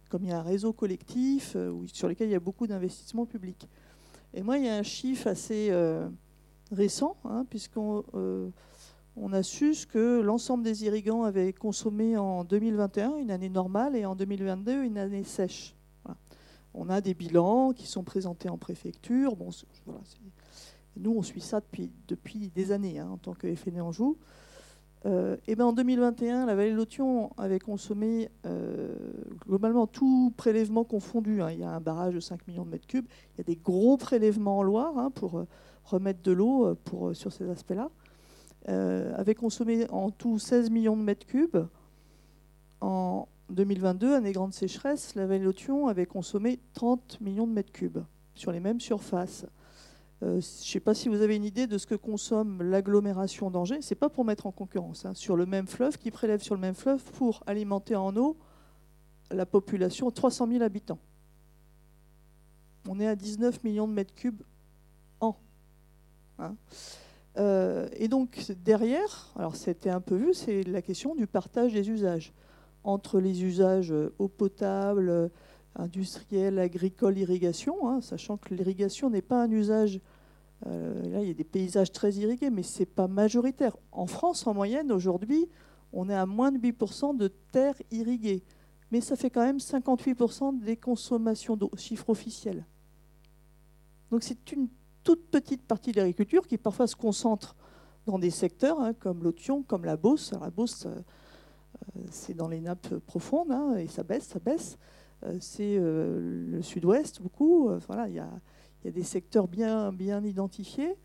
[0.10, 3.26] comme il y a un réseau collectif euh, sur lequel il y a beaucoup d'investissements
[3.26, 3.68] publics.
[4.34, 6.08] Et moi, il y a un chiffre assez euh,
[6.72, 8.50] récent, hein, puisqu'on euh,
[9.18, 13.96] on a su ce que l'ensemble des irrigants avaient consommé en 2021, une année normale,
[13.96, 15.76] et en 2022, une année sèche.
[16.74, 19.36] On a des bilans qui sont présentés en préfecture.
[20.98, 21.62] Nous, on suit ça
[22.08, 24.18] depuis, des années hein, en tant que FNE Anjou.
[25.06, 28.96] Euh, et ben en 2021, la vallée de l'Othion avait consommé euh,
[29.46, 31.42] globalement tout prélèvement confondu.
[31.42, 31.52] Hein.
[31.52, 33.06] Il y a un barrage de 5 millions de mètres cubes.
[33.34, 35.48] Il y a des gros prélèvements en Loire hein, pour euh,
[35.84, 36.76] remettre de l'eau
[37.14, 37.92] sur ces aspects-là.
[38.68, 41.58] avait consommé en tout 16 millions de mètres cubes.
[42.82, 47.72] En 2022, année grande sécheresse, la vallée de l'Othion avait consommé 30 millions de mètres
[47.72, 48.00] cubes
[48.34, 49.46] sur les mêmes surfaces.
[50.24, 53.52] Euh, je ne sais pas si vous avez une idée de ce que consomme l'agglomération
[53.52, 53.82] d'Angers.
[53.82, 55.06] Ce n'est pas pour mettre en concurrence.
[55.06, 55.14] Hein.
[55.14, 58.38] sur le même fleuve, qui prélève sur le même fleuve pour alimenter en eau
[59.32, 61.00] la population 300 000 habitants.
[62.88, 64.44] On est à 19 millions de mètres cubes
[65.20, 65.36] an.
[66.40, 66.56] Hein.
[67.38, 71.90] Euh, et donc derrière, alors c'était un peu vu, c'est la question du partage des
[71.90, 72.34] usages
[72.84, 75.32] entre les usages eau potable,
[75.76, 80.00] industriel, agricole, irrigation, hein, sachant que l'irrigation n'est pas un usage.
[80.68, 83.76] Euh, là, il y a des paysages très irrigués, mais ce n'est pas majoritaire.
[83.92, 85.48] En France, en moyenne, aujourd'hui,
[85.94, 88.44] on est à moins de 8% de terres irriguées.
[88.92, 92.66] Mais ça fait quand même 58% des consommations d'eau, chiffre officiel.
[94.12, 94.68] Donc c'est une
[95.04, 97.56] toute petite partie de l'agriculture qui parfois se concentre
[98.06, 100.34] dans des secteurs hein, comme l'Othion, comme la Beauce.
[100.40, 100.96] la Beauce, euh,
[101.98, 104.78] euh, c'est dans les nappes profondes hein, et ça baisse, ça baisse.
[105.24, 107.70] Euh, c'est euh, le sud-ouest beaucoup.
[107.70, 108.30] Euh, voilà, il y a,
[108.84, 110.96] des secteurs bien, bien identifiés.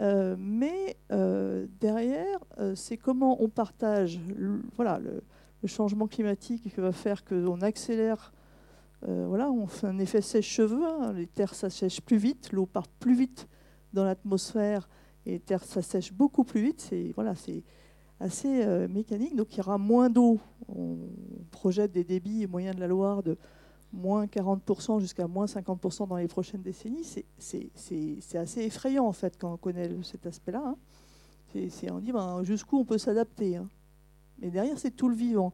[0.00, 2.40] mais derrière,
[2.74, 5.22] c'est comment on partage le, voilà, le,
[5.66, 8.32] changement climatique qui va faire qu'on accélère.
[9.02, 10.84] voilà, on fait un effet sèche-cheveux.
[10.84, 11.12] Hein.
[11.12, 13.46] les terres s'assèchent plus vite, l'eau part plus vite
[13.92, 14.88] dans l'atmosphère
[15.24, 16.80] et les terres s'assèchent beaucoup plus vite.
[16.80, 17.62] C'est voilà, c'est
[18.24, 19.36] assez mécanique.
[19.36, 20.96] Donc il y aura moins d'eau on
[21.50, 23.36] projette des débits moyens de la Loire de
[23.92, 27.04] moins 40% jusqu'à moins 50% dans les prochaines décennies.
[27.38, 30.62] C'est assez effrayant en fait quand on connaît cet aspect-là.
[30.66, 30.76] Hein.
[31.92, 33.56] On dit ben, jusqu'où on peut s'adapter.
[33.56, 33.68] Hein.
[34.40, 35.52] Mais derrière, c'est tout le vivant.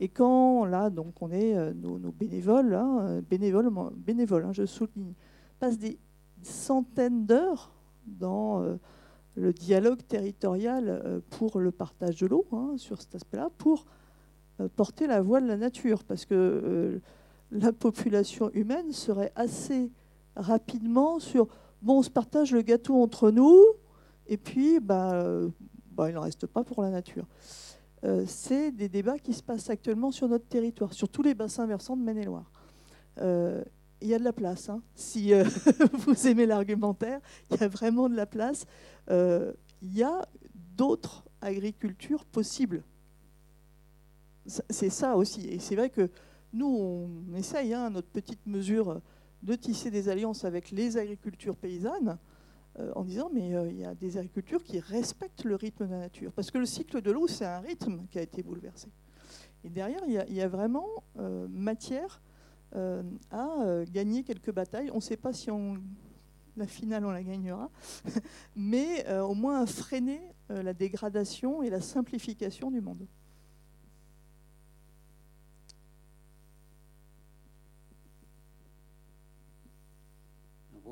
[0.00, 5.12] Et quand là, donc, on est euh, nos, bénévoles, hein, bénévoles, bénévoles je souligne,
[5.60, 5.98] passent des
[6.42, 7.72] centaines d'heures
[8.06, 8.76] dans euh,
[9.36, 13.84] le dialogue territorial euh, pour le partage de l'eau, sur cet aspect-là, pour
[14.60, 17.00] euh, porter la voix de la nature, parce que euh,
[17.50, 19.90] la population humaine serait assez
[20.36, 21.48] rapidement sur
[21.82, 23.62] bon, on se partage le gâteau entre nous,
[24.26, 25.24] et puis bah,
[25.92, 27.26] bah il n'en reste pas pour la nature.
[28.26, 31.96] c'est des débats qui se passent actuellement sur notre territoire, sur tous les bassins versants
[31.96, 32.50] de Maine-et-Loire.
[34.04, 34.68] Il y a de la place.
[34.68, 34.82] Hein.
[34.94, 35.32] Si
[35.92, 38.66] vous aimez l'argumentaire, il y a vraiment de la place.
[39.10, 40.26] il y a
[40.76, 42.84] d'autres agricultures possibles
[44.46, 45.46] c'est ça aussi.
[45.48, 46.10] Et c'est vrai que
[46.52, 49.00] nous, on essaye, hein, notre petite mesure,
[49.42, 52.18] de tisser des alliances avec les agricultures paysannes
[52.78, 55.92] euh, en disant mais euh, il y a des agricultures qui respectent le rythme de
[55.92, 56.32] la nature.
[56.32, 58.88] Parce que le cycle de l'eau, c'est un rythme qui a été bouleversé.
[59.64, 60.86] Et derrière, il y a, vraiment
[62.74, 64.90] euh, matière à gagner quelques batailles.
[64.90, 65.76] On ne sait pas si on,
[66.56, 67.70] la finale, on la gagnera,
[68.56, 73.06] mais au moins à freiner la dégradation et la simplification du monde.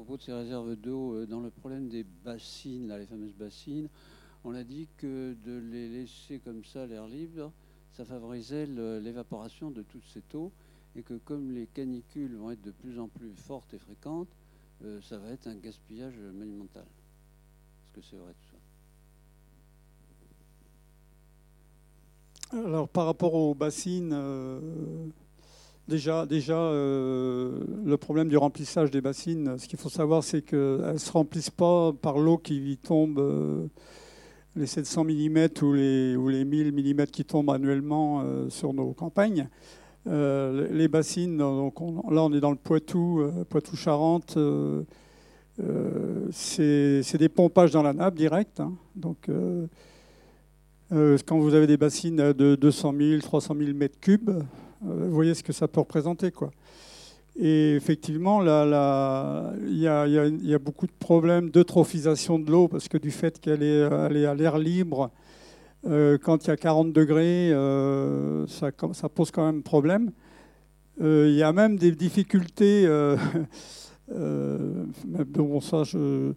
[0.03, 3.89] propos de ces réserves d'eau, euh, dans le problème des bassines, là, les fameuses bassines,
[4.43, 7.53] on a dit que de les laisser comme ça, l'air libre,
[7.93, 10.51] ça favorisait l'évaporation de toute cette eau
[10.97, 14.29] et que comme les canicules vont être de plus en plus fortes et fréquentes,
[14.85, 16.85] euh, ça va être un gaspillage monumental.
[16.85, 18.57] Est-ce que c'est vrai tout
[22.51, 22.59] ça?
[22.59, 24.61] Alors par rapport aux bassines, euh,
[25.89, 30.93] Déjà, déjà euh, le problème du remplissage des bassines, ce qu'il faut savoir, c'est qu'elles
[30.93, 33.69] ne se remplissent pas par l'eau qui tombe,
[34.55, 39.49] les 700 mm ou les, ou les 1000 mm qui tombent annuellement sur nos campagnes.
[40.07, 44.37] Les bassines, donc là on est dans le Poitou, Poitou-Charentes,
[46.31, 48.61] c'est des pompages dans la nappe direct.
[48.61, 48.73] Hein.
[48.97, 49.29] donc,
[50.91, 54.43] quand vous avez des bassines de 200 000, 300 000 mètres cubes,
[54.87, 56.31] euh, vous voyez ce que ça peut représenter.
[56.31, 56.51] Quoi.
[57.39, 63.41] Et effectivement, il y, a beaucoup de problèmes d'eutrophisation de l'eau parce que du fait
[63.41, 65.11] qu'elle est, à l'air libre,
[65.87, 68.71] euh, quand il y a 40 degrés, euh, ça,
[69.09, 70.13] pose quand même problème.
[71.01, 72.87] Il y a même des difficultés.
[74.09, 76.33] bon, ça, je,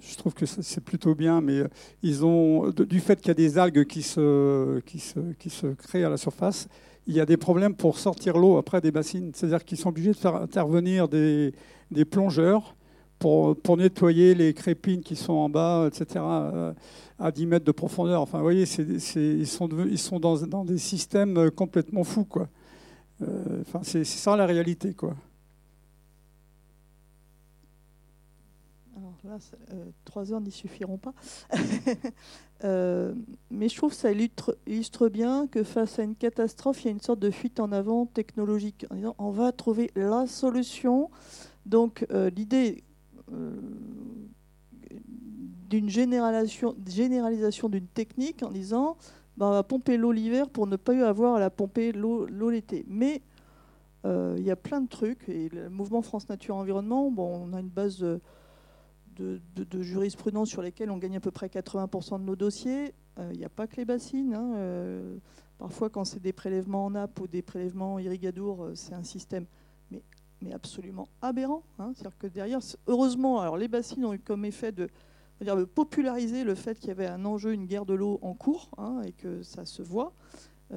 [0.00, 1.62] je trouve que c'est plutôt bien, mais
[2.02, 5.66] ils ont, du fait qu'il y a des algues qui se, qui, se, qui se
[5.66, 6.68] créent à la surface,
[7.06, 9.32] il y a des problèmes pour sortir l'eau après des bassines.
[9.34, 11.52] C'est-à-dire qu'ils sont obligés de faire intervenir des,
[11.90, 12.76] des plongeurs
[13.18, 16.24] pour, nettoyer les crépines qui sont en bas, etc.,
[17.18, 18.22] à 10 mètres de profondeur.
[18.22, 22.48] Enfin, vous voyez, ils sont, ils sont dans, des systèmes complètement fous, quoi.
[23.20, 25.14] enfin, c'est ça la réalité, quoi.
[29.72, 31.14] Euh, trois heures n'y suffiront pas.
[32.64, 33.14] Euh,
[33.52, 36.90] mais je trouve que ça illustre, bien que face à une catastrophe, il y a
[36.90, 38.84] une sorte de fuite en avant technologique.
[38.90, 41.08] En disant, on va trouver la solution.
[41.66, 42.82] Donc euh, l'idée
[45.68, 48.96] d'une généralisation, d'une technique en disant
[49.36, 52.84] bah, on va pomper l'eau l'hiver pour ne pas avoir à la pomper l'eau l'été.
[52.88, 53.22] Mais
[54.04, 55.28] il y a plein de trucs.
[55.28, 58.04] Et le mouvement France Nature Environnement, on a une base
[59.18, 62.94] de, jurisprudence sur lesquelles on gagne à peu près 80% de nos dossiers.
[63.18, 64.34] Euh, il n'y a pas que les bassines.
[64.34, 65.16] Hein, euh,
[65.58, 69.46] parfois, quand c'est des prélèvements en nappe ou des prélèvements irrigadours, euh, c'est un système
[70.42, 71.62] mais, absolument aberrant.
[71.78, 71.92] Hein.
[71.94, 74.88] C'est-à-dire que derrière, heureusement, alors les bassines ont eu comme effet de,
[75.74, 79.02] populariser le fait qu'il y avait un enjeu, une guerre de l'eau en cours, hein,
[79.04, 80.12] et que ça se voit.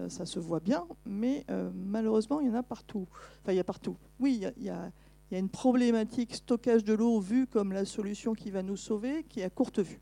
[0.08, 3.08] ça se voit bien, mais malheureusement, il y en a partout.
[3.42, 3.98] Enfin, il y a partout.
[4.20, 4.92] Oui, il y a
[5.32, 9.46] une problématique stockage de l'eau vue comme la solution qui va nous sauver, qui est
[9.46, 10.00] à courte vue.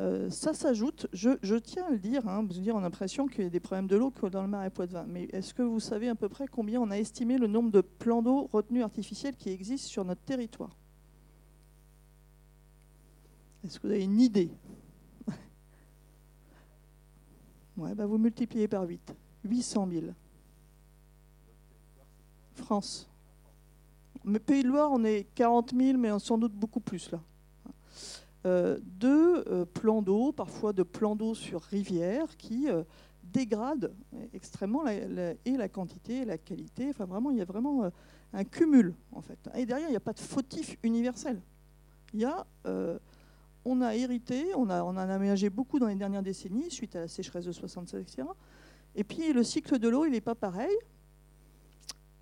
[0.00, 3.50] Euh, ça s'ajoute, je, tiens à le dire, hein, on a l'impression qu'il y a
[3.50, 5.04] des problèmes de l'eau dans le marais Poitevin.
[5.06, 7.80] Mais est-ce que vous savez à peu près combien on a estimé le nombre de
[7.80, 10.76] plans d'eau retenus artificiels qui existent sur notre territoire?
[13.64, 14.50] Est-ce que vous avez une idée?
[17.76, 19.14] Ouais, bah Vous multipliez par 8.
[19.44, 20.06] 800 000.
[22.54, 23.08] France.
[24.24, 27.20] Mais Pays de Loire, on est 40 000, mais sans doute beaucoup plus là.
[28.46, 32.82] Euh, deux euh, plans d'eau, parfois de plans d'eau sur rivière, qui euh,
[33.22, 33.92] dégradent
[34.34, 36.88] extrêmement la, et la quantité et la qualité.
[36.90, 37.90] Enfin, vraiment, il y a vraiment
[38.34, 39.38] un cumul, en fait.
[39.54, 41.40] Et derrière, il n'y a pas de fautif universel.
[42.12, 42.46] Il y a,
[43.64, 46.94] on a hérité, on, a, on en a aménagé beaucoup dans les dernières décennies, suite
[46.96, 48.28] à la sécheresse de 76, etc.
[48.94, 50.76] Et puis, le cycle de l'eau, il n'est pas pareil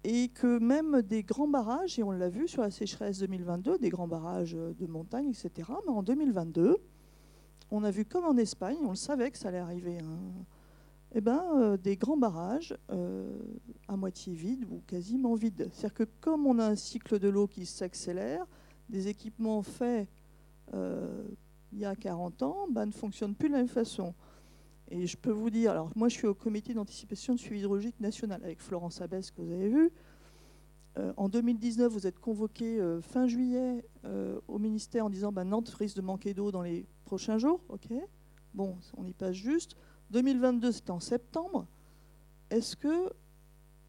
[0.05, 3.91] et que même des grands barrages, et on l'a vu sur la sécheresse 2022, des
[3.91, 6.79] grands barrages de montagne, etc., mais en 2022,
[7.71, 10.45] on a vu comme en Espagne, on le savait que ça allait arriver, hein,
[11.15, 13.39] eh ben, euh, des grands barrages euh,
[13.89, 15.69] à moitié vides ou quasiment vides.
[15.73, 18.47] C'est-à-dire que comme on a un cycle de l'eau qui s'accélère,
[18.89, 20.09] des équipements faits
[20.75, 21.25] euh,
[21.73, 24.15] il y a 40 ans ben, ne fonctionnent plus de la même façon.
[24.91, 27.99] Et je peux vous dire, alors moi je suis au comité d'anticipation de suivi hydrologique
[28.01, 29.91] national avec Florence Abès que vous avez vu.
[30.99, 35.45] Euh, en 2019, vous êtes convoqué euh, fin juillet euh, au ministère en disant bah,
[35.45, 37.61] Nantes risque de manquer d'eau dans les prochains jours.
[37.69, 37.89] Ok,
[38.53, 39.77] bon, on y passe juste.
[40.11, 41.67] 2022, c'était en septembre.
[42.51, 43.11] Est-ce que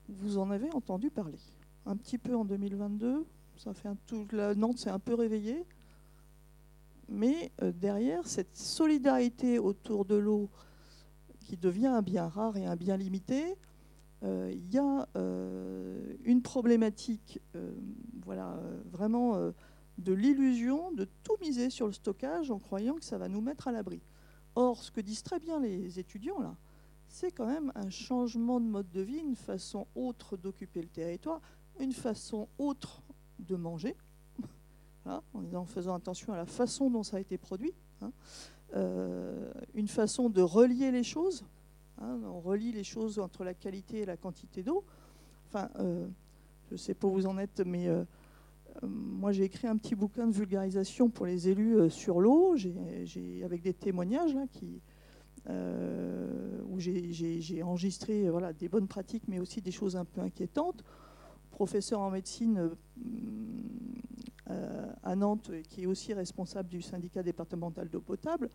[0.07, 1.39] vous en avez entendu parler?
[1.85, 3.25] Un petit peu en 2022.
[3.57, 4.25] Ça fait un tout.
[4.55, 5.65] Nantes s'est un peu réveillée.
[7.09, 10.49] Mais derrière, cette solidarité autour de l'eau
[11.43, 13.57] qui devient un bien rare et un bien limité,
[14.23, 17.73] euh, il y a euh, une problématique euh,
[18.25, 18.57] voilà,
[18.91, 19.37] vraiment
[19.97, 23.67] de l'illusion de tout miser sur le stockage en croyant que ça va nous mettre
[23.67, 24.01] à l'abri.
[24.55, 26.55] Or, ce que disent très bien les étudiants, là,
[27.07, 31.41] c'est quand même un changement de mode de vie, une façon autre d'occuper le territoire,
[31.79, 33.03] une façon autre
[33.39, 33.95] de manger,
[35.05, 37.73] en, faisant attention à la façon dont ça a été produit.
[38.01, 38.11] Hein.
[38.75, 41.45] Euh, une façon de relier les choses.
[41.99, 44.83] Hein, on relie les choses entre la qualité et la quantité d'eau.
[45.47, 46.07] Enfin, euh,
[46.67, 48.03] je ne sais pas où vous en êtes, mais euh,
[48.81, 52.55] moi j'ai écrit un petit bouquin de vulgarisation pour les élus sur l'eau,
[53.43, 54.81] avec des témoignages là, qui,
[56.67, 60.83] où j'ai enregistré voilà, des bonnes pratiques, mais aussi des choses un peu inquiétantes.
[61.51, 62.71] Professeur en médecine
[64.47, 68.49] à Nantes, qui est aussi responsable du syndicat départemental d'eau potable,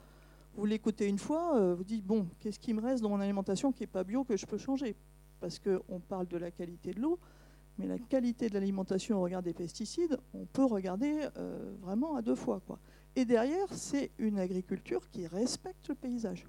[0.59, 3.71] vous l'écoutez une fois, euh, vous dites, bon, qu'est-ce qui me reste dans mon alimentation
[3.71, 4.97] qui n'est pas bio que je peux changer?
[5.39, 7.21] Parce qu'on parle de la qualité de l'eau,
[7.79, 12.23] mais la qualité de l'alimentation au regard des pesticides, on peut regarder euh, vraiment à
[12.23, 12.61] deux fois.
[12.67, 12.81] Quoi.
[13.15, 16.45] Et derrière, c'est une agriculture qui respecte le paysage.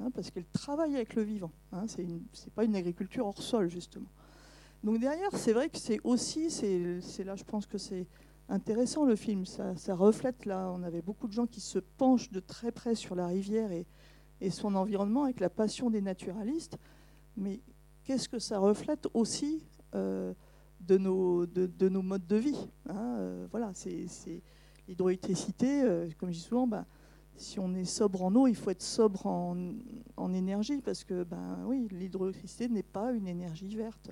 [0.00, 1.50] Hein, parce qu'elle travaille avec le vivant.
[1.72, 2.20] Hein, Ce n'est
[2.54, 4.08] pas une agriculture hors sol, justement.
[4.84, 8.06] Donc derrière, c'est vrai que c'est aussi, c'est là, je pense que c'est
[8.48, 9.44] intéressant le film.
[9.44, 13.14] Ça, reflète là, on avait beaucoup de gens qui se penchent de très près sur
[13.14, 13.86] la rivière et,
[14.50, 16.78] son environnement avec la passion des naturalistes.
[17.36, 17.60] Mais
[18.04, 19.66] qu'est-ce que ça reflète aussi
[19.96, 20.32] euh,
[20.80, 24.06] de, nos, de, nos modes de vie hein, euh, Voilà, c'est
[24.86, 26.86] L'hydroélectricité, euh, comme je dis souvent, bah,
[27.36, 31.58] si on est sobre en eau, il faut être sobre en, énergie, parce que ben,
[31.66, 34.10] oui, l'hydroélectricité n'est pas une énergie verte.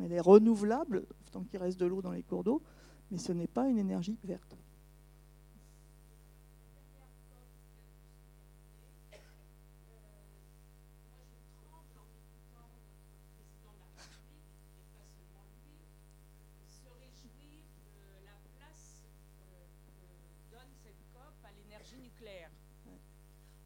[0.00, 2.62] Elle est renouvelable, tant qu'il reste de l'eau dans les cours d'eau,
[3.10, 4.56] mais ce n'est pas une énergie verte.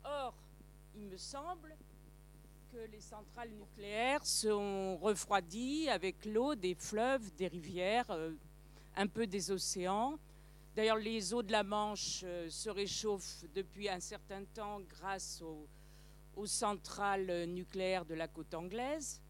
[0.05, 0.35] Or,
[0.95, 1.77] il me semble
[2.73, 8.33] que les centrales nucléaires sont refroidies avec l'eau des fleuves, des rivières, euh,
[8.97, 10.19] un peu des océans.
[10.77, 15.67] D'ailleurs, les eaux de la Manche euh, se réchauffent depuis un certain temps grâce aux,
[16.47, 19.21] centrales nucléaires de la côte anglaise.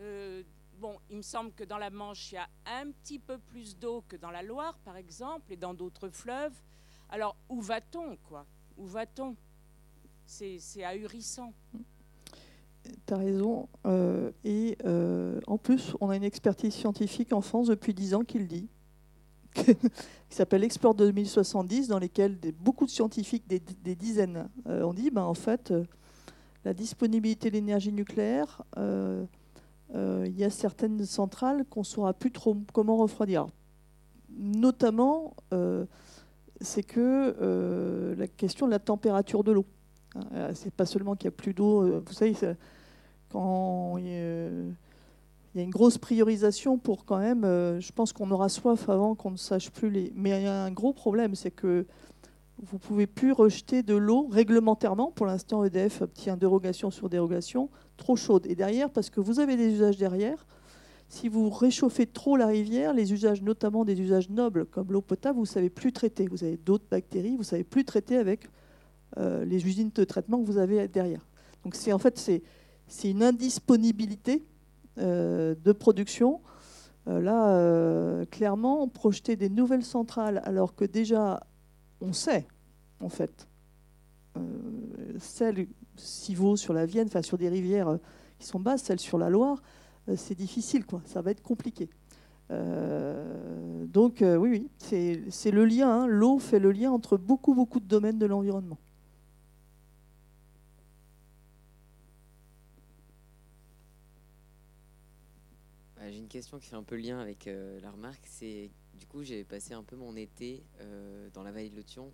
[0.00, 0.42] Euh,
[0.78, 3.76] bon, il me semble que dans la Manche, il y a un petit peu plus
[3.76, 6.58] d'eau que dans la Loire, par exemple, et dans d'autres fleuves.
[7.10, 8.46] Alors, où va-t-on, quoi?
[8.78, 9.36] Où va-t-on?
[10.24, 11.52] C'est ahurissant.
[13.06, 13.68] Tu as raison.
[13.86, 18.24] Euh, et euh, en plus, on a une expertise scientifique en France depuis 10 ans
[18.24, 18.68] qui le dit,
[19.54, 19.74] qui
[20.30, 25.34] s'appelle Export 2070, dans lesquels beaucoup de scientifiques, des, dizaines, euh, ont dit, ben, en
[25.34, 25.72] fait,
[26.64, 32.56] la disponibilité de l'énergie nucléaire, il y a certaines centrales qu'on ne saura plus trop
[32.72, 33.46] comment refroidir.
[34.36, 35.34] notamment,
[36.60, 39.66] c'est que la question de la température de l'eau.
[40.14, 42.00] Hein, c'est pas seulement qu'il n'y a plus d'eau.
[42.00, 42.34] Vous savez,
[43.30, 44.74] quand il
[45.54, 49.14] y a une grosse priorisation pour quand même, euh, je pense qu'on aura soif avant
[49.14, 50.12] qu'on ne sache plus les.
[50.14, 51.86] Mais il y a un gros problème, c'est que
[52.62, 55.12] vous pouvez plus rejeter de l'eau réglementairement.
[55.12, 58.46] Pour l'instant, EDF obtient dérogation sur dérogation, trop chaude.
[58.46, 60.46] Et derrière, parce que vous avez des usages derrière,
[61.08, 65.36] si vous réchauffez trop la rivière, les usages, notamment des usages nobles comme l'eau potable,
[65.36, 66.26] vous ne savez plus traiter.
[66.26, 68.48] Vous avez d'autres bactéries, vous ne savez plus traiter avec
[69.16, 71.26] euh, les usines de traitement que vous avez derrière.
[71.64, 72.42] Donc c'est en fait c'est
[72.88, 74.44] c'est une indisponibilité
[74.98, 76.40] euh, de production.
[77.06, 81.46] Euh, là, euh, clairement, projeter des nouvelles centrales, alors que déjà,
[82.00, 82.46] on sait,
[83.00, 83.46] en fait,
[85.18, 85.66] celle
[85.96, 87.98] Civaux sur la Vienne, enfin sur des rivières
[88.38, 89.60] qui sont basses, celle sur la Loire,
[90.14, 90.84] c'est difficile.
[91.06, 91.90] Ça va être compliqué.
[92.48, 95.90] donc oui, oui, c'est le lien.
[95.90, 96.06] Hein.
[96.06, 98.78] L'eau fait le lien entre beaucoup, beaucoup de domaines de l'environnement.
[106.10, 108.26] j'ai une question qui fait un peu lien avec euh, la remarque.
[108.26, 112.12] C'est du coup, j'ai passé un peu mon été euh, dans la vallée de l'Othion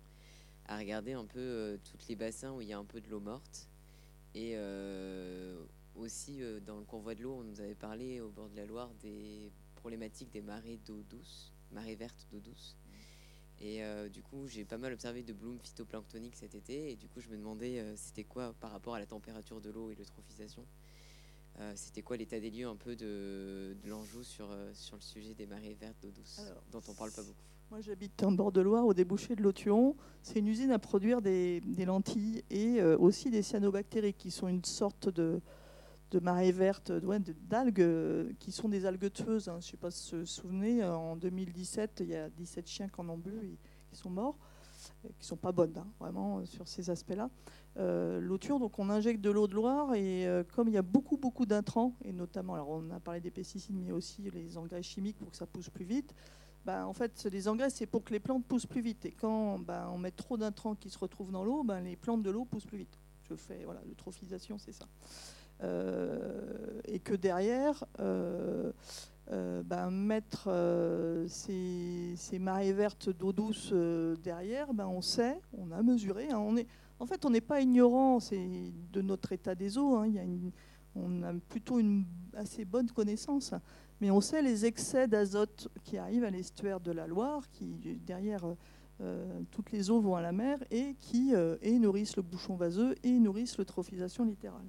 [0.67, 3.09] à regarder un peu euh, tous les bassins où il y a un peu de
[3.09, 3.67] l'eau morte.
[4.33, 4.57] Et
[5.95, 8.93] aussi, dans le convoi de l'eau, on nous avait parlé au bord de la Loire
[9.01, 12.75] des problématiques des marées d'eau douce, marées vertes d'eau douce.
[13.61, 16.91] Et du coup, j'ai pas mal observé de blooms phytoplanctoniques cet été.
[16.91, 19.89] Et du coup, je me demandais c'était quoi par rapport à la température de l'eau
[19.89, 20.65] et l'eutrophisation
[21.59, 25.33] euh, c'était quoi l'état des lieux un peu de, l'Anjou sur, euh, sur le sujet
[25.33, 26.41] des marées vertes d'eau douce,
[26.71, 29.95] dont on parle pas beaucoup Moi j'habite en bord de Loire, au débouché de l'Othion.
[30.21, 34.65] C'est une usine à produire des, lentilles et euh, aussi des cyanobactéries, qui sont une
[34.65, 35.39] sorte de,
[36.11, 39.47] de marée verte, d'algues, qui sont des algues tueuses.
[39.47, 39.59] Hein.
[39.61, 42.89] Je ne sais pas si vous vous souvenez, en 2017, il y a 17 chiens
[42.89, 43.57] qui en ont bu, et,
[43.89, 44.37] qui sont morts
[45.17, 47.29] qui sont pas bonnes, hein, vraiment, sur ces aspects-là.
[47.77, 50.81] Euh, l'eau donc on injecte de l'eau de Loire et euh, comme il y a
[50.81, 54.81] beaucoup beaucoup d'intrants et notamment, alors on a parlé des pesticides mais aussi les engrais
[54.81, 56.15] chimiques pour que ça pousse plus vite.
[56.65, 59.59] Ben, en fait, les engrais c'est pour que les plantes poussent plus vite et quand
[59.59, 62.45] ben, on met trop d'intrants qui se retrouvent dans l'eau, ben, les plantes de l'eau
[62.45, 62.97] poussent plus vite.
[63.29, 64.85] Je fais voilà, l'eutrophisation, c'est ça.
[65.63, 67.83] Euh, et que derrière,
[69.31, 70.49] ben, mettre
[71.27, 73.73] ces, ces, marées vertes d'eau douce
[74.23, 76.55] derrière, ben, on sait, on a mesuré, hein,
[76.99, 79.95] en fait, on n'est pas ignorant de notre état des eaux.
[79.97, 80.11] Hein.
[80.95, 83.53] on a plutôt une assez bonne connaissance.
[84.01, 88.45] Mais on sait les excès d'azote qui arrivent à l'estuaire de la Loire, qui derrière
[89.01, 92.95] euh, toutes les eaux vont à la mer et qui euh, nourrissent le bouchon vaseux
[93.03, 94.67] et nourrissent l'eutrophisation littérale.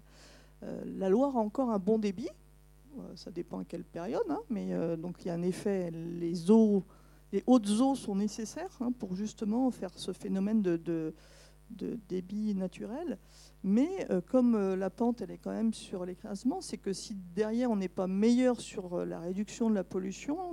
[0.62, 2.28] Euh, la Loire a encore un bon débit,
[3.14, 6.84] ça dépend à quelle période, hein, mais donc il y a un effet, les eaux,
[7.32, 11.14] les hautes eaux sont nécessaires hein, pour justement faire ce phénomène de
[12.08, 13.18] débit naturel.
[13.66, 17.16] Mais euh, comme euh, la pente, elle est quand même sur l'écrasement, c'est que si
[17.34, 20.52] derrière on n'est pas meilleur sur euh, la réduction de la pollution,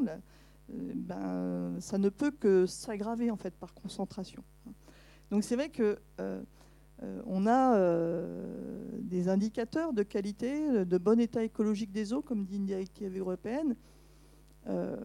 [0.68, 4.44] ben, ça ne peut que s'aggraver en fait par concentration.
[5.30, 6.00] Donc c'est vrai que
[7.26, 7.78] on a
[9.00, 13.76] des indicateurs de qualité, de bon état écologique des eaux, comme dit une directive européenne.
[14.68, 14.96] euh,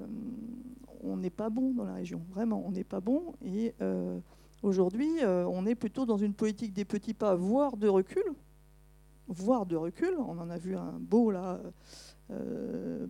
[1.03, 2.22] on n'est pas bon dans la région.
[2.30, 3.34] Vraiment, on n'est pas bon.
[3.43, 4.18] Et euh,
[4.62, 8.24] aujourd'hui, on est plutôt dans une politique des petits pas, voire de recul.
[9.28, 10.14] Voire de recul.
[10.18, 11.61] On en a vu un beau là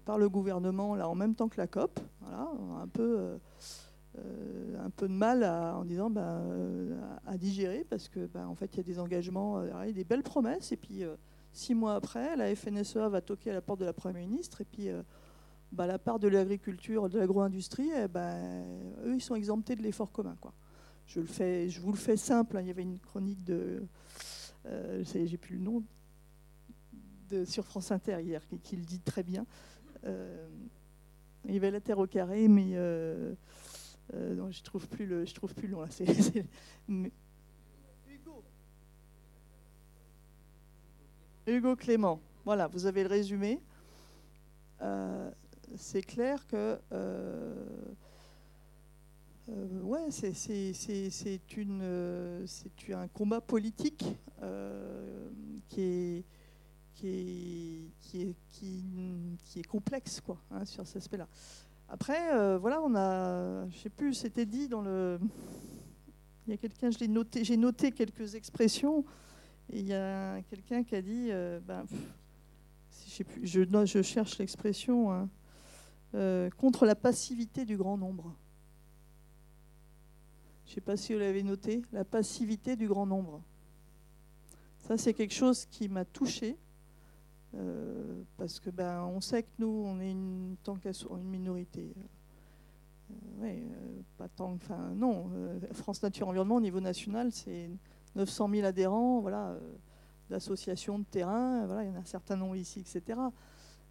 [0.05, 1.99] par le gouvernement là en même temps que la COP.
[2.20, 2.51] Voilà,
[2.83, 3.39] un peu.
[4.78, 6.42] Un peu de mal à, en disant ben,
[7.26, 9.62] à, digérer parce que ben, en fait il y a des engagements,
[9.92, 11.04] des belles promesses et puis
[11.52, 14.64] Six mois après, la FNSEA va toquer à la porte de la Première ministre et
[14.64, 15.02] puis euh,
[15.72, 18.64] bah, la part de l'agriculture, de l'agro-industrie, eh ben,
[19.04, 20.36] eux, ils sont exemptés de l'effort commun.
[20.40, 20.52] Quoi.
[21.06, 22.56] Je, le fais, je vous le fais simple.
[22.56, 22.60] Hein.
[22.60, 23.82] Il y avait une chronique de.
[24.66, 25.82] Euh, j'ai plus le nom.
[27.30, 29.44] De, sur France Inter hier, qui, le dit très bien.
[30.04, 30.46] Euh,
[31.44, 32.74] il y avait la Terre au carré, mais
[34.14, 35.86] non, je trouve là.
[41.46, 42.20] Hugo Clément.
[42.44, 43.61] Voilà, vous avez le résumé.
[44.82, 45.30] Euh,
[45.76, 47.54] c'est clair que euh,
[49.48, 49.66] euh,
[51.11, 51.40] c'est
[52.92, 54.04] un combat politique
[55.68, 56.24] qui
[59.56, 61.28] est complexe hein, sur cet aspect-là.
[61.89, 65.18] Après, voilà, on a, je sais plus, c'était dit dans le,
[66.47, 69.05] il y a quelqu'un, je l'ai noté, j'ai noté quelques expressions
[69.70, 71.84] il y a quelqu'un qui a dit, euh, ben,
[73.07, 75.28] je, je, je, cherche l'expression, hein,
[76.14, 78.34] euh, contre la passivité du grand nombre.
[80.64, 83.43] Je ne sais pas si vous l'avez noté, la passivité du grand nombre.
[84.78, 86.57] Ça, c'est quelque chose qui m'a touché.
[87.59, 91.92] Euh, parce que ben, on sait que nous, on est une, tant une minorité.
[93.40, 93.64] oui,
[94.16, 95.30] pas tant, enfin non.
[95.72, 97.70] France Nature Environnement au niveau national, c'est
[98.18, 99.61] 900 000 adhérents, voilà, euh,
[100.28, 103.18] d'associations de terrain, voilà, il y en a un certain nombre ici, etc.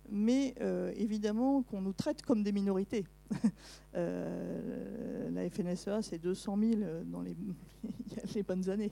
[0.09, 3.05] Mais euh, évidemment qu'on nous traite comme des minorités.
[3.95, 7.35] Euh, la FNSEA, c'est 200 000 dans les,
[8.35, 8.91] les bonnes années.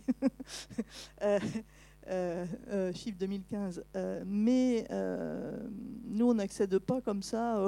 [2.93, 3.83] chiffre 2015.
[4.25, 4.87] mais
[6.05, 7.67] nous, on n'accède pas comme ça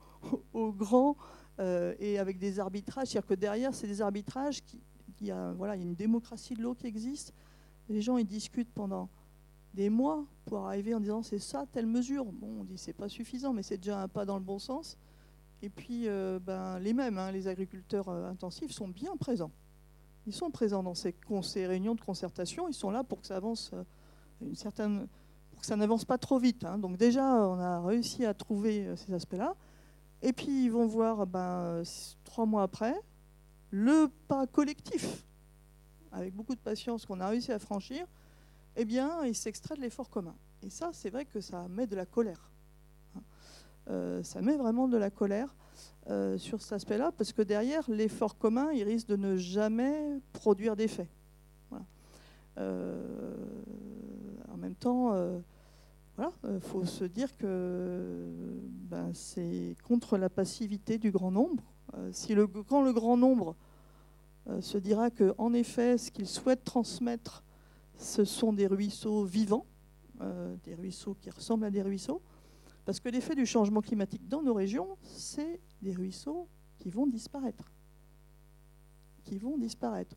[0.52, 1.16] aux, grands
[1.58, 3.08] et avec des arbitrages.
[3.08, 4.60] C'est-à-dire que derrière, c'est des arbitrages
[5.16, 7.32] qui, a, voilà, il y a une démocratie de l'eau qui existe.
[7.88, 9.08] Les gens ils discutent pendant
[9.74, 12.24] des mois pour arriver en disant c'est ça, telle mesure.
[12.24, 14.96] Bon, on dit c'est pas suffisant, mais c'est déjà un pas dans le bon sens.
[15.64, 19.50] Et puis, euh, ben, les mêmes, hein, les agriculteurs euh, intensifs sont bien présents.
[20.26, 21.14] Ils sont présents dans ces,
[21.66, 22.68] réunions de concertation.
[22.68, 23.84] Ils sont là pour que ça avance euh,
[24.40, 25.06] une certaine,
[25.50, 26.64] pour que ça n'avance pas trop vite.
[26.64, 26.78] Hein.
[26.78, 29.54] Donc déjà, on a réussi à trouver ces aspects-là.
[30.22, 31.82] Et puis ils vont voir, ben,
[32.24, 32.94] trois mois après,
[33.70, 35.24] le pas collectif,
[36.12, 38.06] avec beaucoup de patience qu'on a réussi à franchir,
[38.76, 40.34] eh bien, il s'extrait de l'effort commun.
[40.62, 42.50] Et ça, c'est vrai que ça met de la colère.
[43.16, 43.20] Hein.
[43.90, 45.54] Euh, ça met vraiment de la colère
[46.10, 50.76] euh, sur cet aspect-là, parce que derrière, l'effort commun, il risque de ne jamais produire
[50.76, 51.08] d'effet.
[52.56, 53.34] Euh,
[54.52, 55.12] en même temps,
[56.18, 58.26] il faut se dire que
[58.88, 61.64] ben, c'est contre la passivité du grand nombre.
[62.12, 62.36] si
[62.68, 63.56] quand le grand nombre
[64.50, 67.42] euh, se dira qu'en effet, ce qu'il souhaite transmettre,
[67.96, 69.64] ce sont des ruisseaux vivants,
[70.20, 72.20] euh, des ruisseaux qui ressemblent à des ruisseaux,
[72.84, 77.64] parce que l'effet du changement climatique dans nos régions, c'est des ruisseaux qui vont disparaître.
[79.24, 80.16] Qui vont disparaître.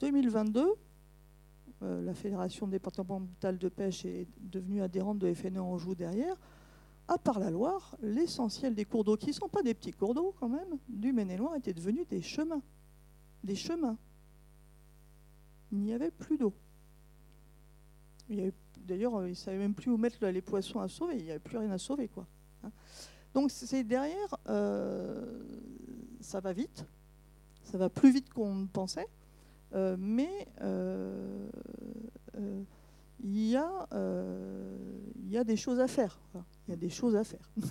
[0.00, 0.74] 2022,
[1.82, 6.36] euh, la Fédération départementale de pêche est devenue adhérente de FNE Anjou derrière.
[7.08, 10.14] À part la Loire, l'essentiel des cours d'eau, qui ne sont pas des petets cours
[10.14, 12.62] d'eau quand même, du Maine-et-Loire, étaient devenus des chemins
[13.44, 13.96] des chemins.
[15.70, 16.54] Il n'y avait plus d'eau.
[18.84, 21.16] D'ailleurs, euh, ils ne savaient même plus où mettre les poissons à sauver.
[21.16, 22.10] Il n'y avait plus rien à sauver.
[22.62, 22.70] Hein.
[23.32, 25.42] Donc c'est derrière, euh,
[26.20, 26.84] ça va vite.
[27.64, 29.08] Ça va plus vite qu'on ne pensait.
[29.74, 30.46] Euh, mais
[33.22, 36.18] il y, il y a des choses à faire.
[36.68, 37.50] Il y a des choses à faire.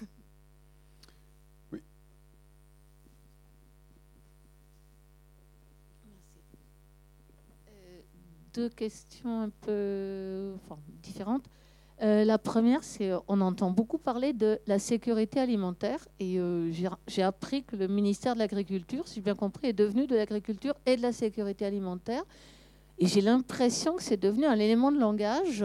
[8.54, 10.54] deux questions un peu
[11.01, 11.45] différentes.
[12.01, 16.72] Euh, la première, c'est on entend beaucoup parler de la sécurité alimentaire et euh,
[17.08, 20.74] j'ai appris que le ministère de l'Agriculture, si j'ai bien compris, est devenu de l'agriculture
[20.86, 22.24] et de la sécurité alimentaire.
[22.99, 25.64] Et j'ai l'impression que c'est devenu un élément de langage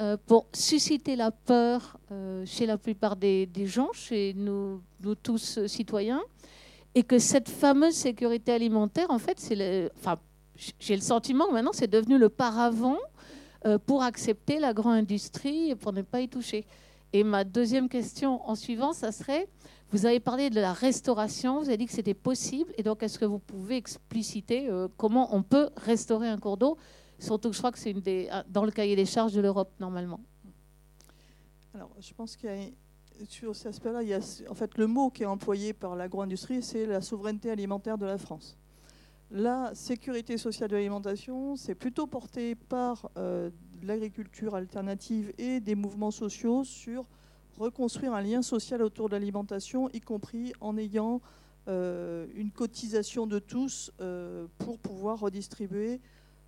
[0.00, 1.98] euh, pour susciter la peur
[2.44, 6.22] chez la plupart des, gens, chez nous, nous tous citoyens,
[6.94, 10.18] et que cette fameuse sécurité alimentaire, en fait, c'est enfin
[10.78, 12.98] j'ai le sentiment que maintenant c'est devenu le paravent
[13.66, 16.66] euh, pour accepter l'agro-industrie et pour ne pas y toucher.
[17.12, 19.48] Et ma deuxième question en suivant, ça serait
[19.90, 22.72] Vous avez parlé de la restauration, vous avez dit que c'était possible.
[22.76, 26.76] Et donc, est-ce que vous pouvez expliciter euh, comment on peut restaurer un cours d'eau?
[27.18, 29.72] Surtout que je crois que c'est une des, dans le cahier des charges de l'Europe,
[29.80, 30.20] normalement.
[31.74, 34.86] Alors, je pense qu'il y a sur cet aspect-là, il y a en fait le
[34.86, 38.58] mot qui est employé par l'agro-industrie, c'est la souveraineté alimentaire de la France.
[39.30, 43.50] La sécurité sociale de l'alimentation, c'est plutôt porté par euh,
[43.82, 47.04] l'agriculture alternative et des mouvements sociaux sur
[47.58, 51.20] reconstruire un lien social autour de l'alimentation, y compris en ayant
[51.66, 56.00] euh, une cotisation de tous euh, pour pouvoir redistribuer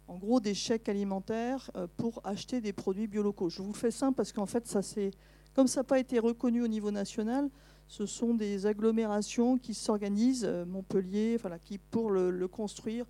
[0.07, 3.51] en gros des chèques alimentaires pour acheter des produits biolocaux.
[3.51, 5.11] Je vous fais simple parce qu'en fait, ça c'est
[5.53, 7.51] comme ça n'a pas été reconnu au niveau national,
[7.89, 13.07] ce sont des agglomérations qui s'organisent, euh, Montpellier, voilà, qui pour le, construire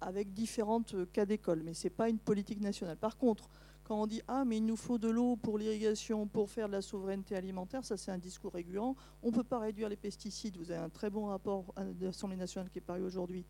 [0.00, 1.62] avec différentes euh, cas d'école.
[1.64, 2.96] Mais ce n'est pas une politique nationale.
[2.96, 3.48] Par contre,
[3.84, 6.72] quand on dit Ah, mais il nous faut de l'eau pour l'irrigation, pour faire de
[6.72, 8.80] la souveraineté alimentaire, ça c'est un discours régulier.
[8.80, 8.96] On
[9.30, 10.56] ne peut pas réduire les pesticides.
[10.56, 13.46] Vous avez un très bon rapport de l'Assemblée nationale qui est paru aujourd'hui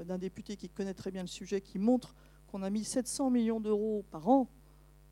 [0.00, 2.14] euh, d'un député qui connaît très bien le sujet, qui montre
[2.46, 4.48] qu'on a mis 700 millions d'euros par an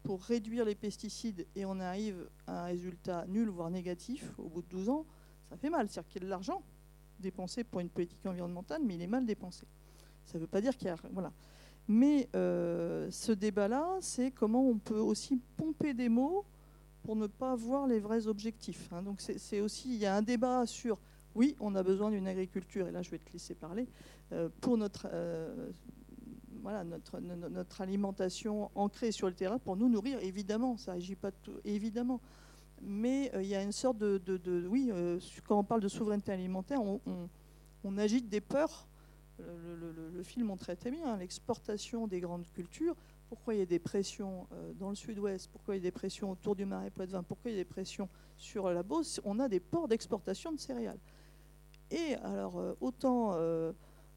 [0.03, 4.63] pour réduire les pesticides et on arrive à un résultat nul, voire négatif, au bout
[4.63, 5.07] de 12 ans,
[5.49, 5.89] ça fait mal.
[5.89, 6.63] C'est-à-dire qu'il y a de l'argent
[7.21, 9.67] dépensé pour une politique environnementale, mais il est mal dépensé.
[10.25, 10.97] Ça ne veut pas dire qu'il y a...
[11.13, 11.33] Voilà.
[11.89, 16.45] Mais euh, ce débat-là, c'est comment on peut aussi pomper des mots
[17.03, 18.89] pour ne pas voir les vrais objectifs.
[18.93, 19.03] Hein.
[19.03, 20.99] Donc c'est aussi, il y a un débat sur,
[21.35, 23.89] oui, on a besoin d'une agriculture, et là je vais te laisser parler,
[24.33, 25.71] euh, pour notre, euh,
[26.63, 31.33] voilà, notre, notre alimentation ancrée sur le terrain pour nous nourrir, évidemment, ça n'agit pas
[31.33, 32.21] tout, évidemment.
[32.81, 34.19] Mais euh, il y a une sorte de...
[34.19, 37.01] de, oui, euh, quand on parle de souveraineté alimentaire, on,
[37.85, 38.89] on, agite des peurs.
[39.39, 42.95] Le, film montrait très bien hein, l'exportation des grandes cultures.
[43.29, 45.51] Pourquoi il y a des pressions euh, dans le sud-ouest?
[45.51, 47.25] Pourquoi il y a des pressions autour du marais Poitevin?
[47.25, 49.21] Pourquoi il y a des pressions sur la Beauce?
[49.25, 51.01] On a des ports d'exportation de céréales.
[51.91, 53.37] Et alors, autant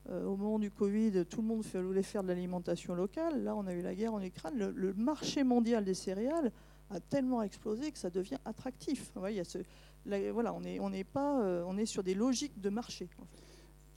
[0.10, 3.44] au moment du Covid, tout le monde voulait faire de l'alimentation locale.
[3.44, 4.54] Là, on a eu la guerre en Ukraine.
[4.76, 6.52] Le, marché mondial des céréales
[6.92, 9.12] a tellement explosé que ça devient attractif.
[9.16, 13.10] voilà, on est, pas, euh, on est sur des logiques de marché.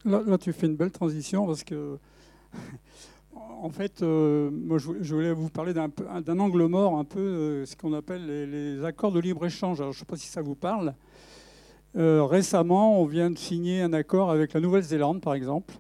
[0.05, 1.99] là, tu fais une belle transition parce que,
[3.35, 7.93] en fait, euh, moi, je, voulais vous parler d'un angle mort, un peu ce qu'on
[7.93, 9.81] appelle les, les, accords de libre échange.
[9.81, 10.95] Alors, je ne sais pas si ça vous parle.
[11.95, 15.75] récemment, on vient de signer un accord avec la Nouvelle-Zélande, par exemple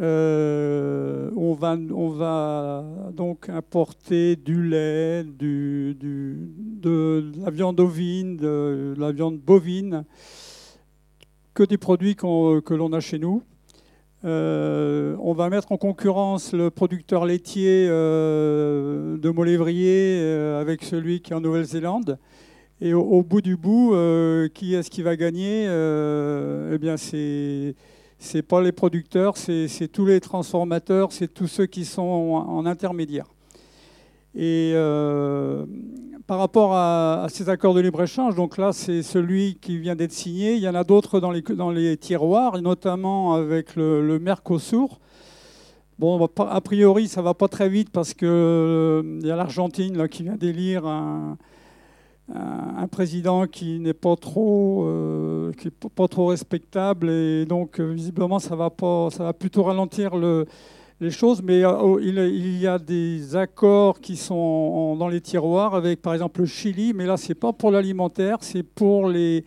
[0.00, 8.94] euh, on, va, on va donc importer du lait, du, de la viande ovine, de
[8.98, 10.04] la viande bovine,
[11.54, 13.42] que des produits que l'on a chez nous.
[14.24, 20.18] Euh, on va mettre en concurrence le producteur laitier euh, de Molévrier
[20.58, 22.18] avec celui qui est en Nouvelle-Zélande.
[22.80, 23.94] Et au, bout du bout,
[24.52, 25.64] qui est-ce qui va gagner?
[25.64, 27.76] Eh bien, c'est
[28.24, 33.26] c'est pas les producteurs, c'est tous les transformateurs, c'est tous ceux qui sont en, intermédiaire.
[34.34, 35.64] Et euh,
[36.26, 40.54] par rapport à, ces accords de libre-échange, donc là, c'est celui qui vient d'être signé.
[40.54, 44.98] Il y en a d'autres dans les, tiroirs, notamment avec le, Mercosur.
[45.98, 50.24] Bon, a priori, ça va pas très vite parce qu'il euh, y a l'Argentine qui
[50.24, 51.36] vient d'élire un,
[52.32, 58.38] un président qui n'est pas trop, euh, qui pas trop respectable et donc euh, visiblement
[58.38, 60.46] ça va pas, ça va plutôt ralentir le,
[61.00, 61.42] les choses.
[61.42, 66.14] Mais euh, oh, il, y a des accords qui sont dans les tiroirs avec par
[66.14, 69.44] exemple le Chili, mais là c'est pas pour l'alimentaire, c'est pour les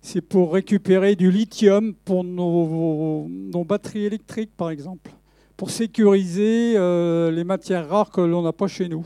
[0.00, 5.10] c'est pour récupérer du lithium pour nos batteries électriques, par exemple,
[5.56, 9.04] pour sécuriser les matières rares que l'on n'a pas chez nous.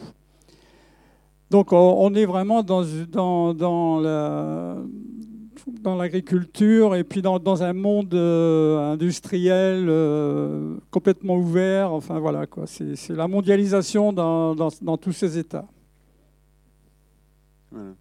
[1.53, 2.83] Donc on est vraiment dans,
[3.13, 3.53] dans,
[5.69, 11.93] dans l'agriculture et puis dans, un monde euh, industriel euh, complètement ouvert.
[11.93, 12.65] Enfin voilà, quoi.
[12.67, 15.69] C'est, la mondialisation dans, tous ces états.
[17.71, 17.97] Alors,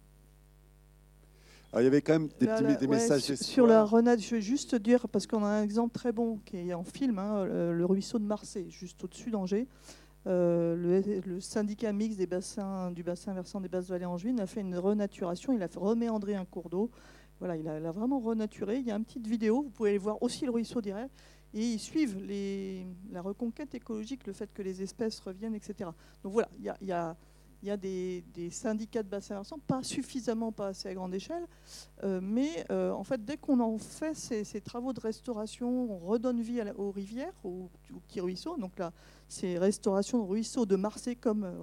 [1.80, 3.34] il y avait quand même des, petits, messages.
[3.34, 6.56] Sur, la Renade, je vais juste dire, parce qu'on a un exemple très bon qui
[6.56, 9.66] est en film, hein, le, ruisseau de Marseille, juste au-dessus d'Angers.
[10.26, 10.76] Euh,
[11.26, 14.76] le, syndicat mixte des bassins, du bassin versant des basses vallées angevines a fait une
[14.76, 15.52] renaturation.
[15.52, 16.90] Il a fait reméandrer un cours d'eau.
[17.38, 18.78] Voilà, il a, vraiment renaturé.
[18.78, 19.62] Il y a une petite vidéo.
[19.62, 21.10] Vous pouvez voir aussi le ruisseau direct.
[21.54, 22.16] Et ils suivent
[23.10, 25.90] la reconquête écologique, le fait que les espèces reviennent, etc.
[26.22, 27.16] Donc voilà, il y a
[27.62, 31.46] des, syndicats de bassins versants, pas suffisamment, pas assez à grande échelle,
[32.02, 36.40] euh, mais euh, en fait, dès qu'on en fait ces, travaux de restauration, on redonne
[36.40, 37.70] vie aux rivières, aux,
[38.08, 38.56] petits ruisseaux.
[38.56, 38.92] Donc là,
[39.28, 41.54] c'est restauration de ruisseaux de Marseille, comme euh,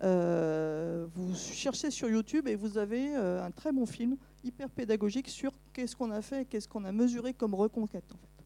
[0.00, 1.08] voilà.
[1.14, 4.16] vous cherchez sur YouTube et vous avez un très bon film.
[4.42, 8.04] hyper pédagogique sur qu'est-ce qu'on a fait, qu'est-ce qu'on a mesuré comme reconquête.
[8.12, 8.39] En fait.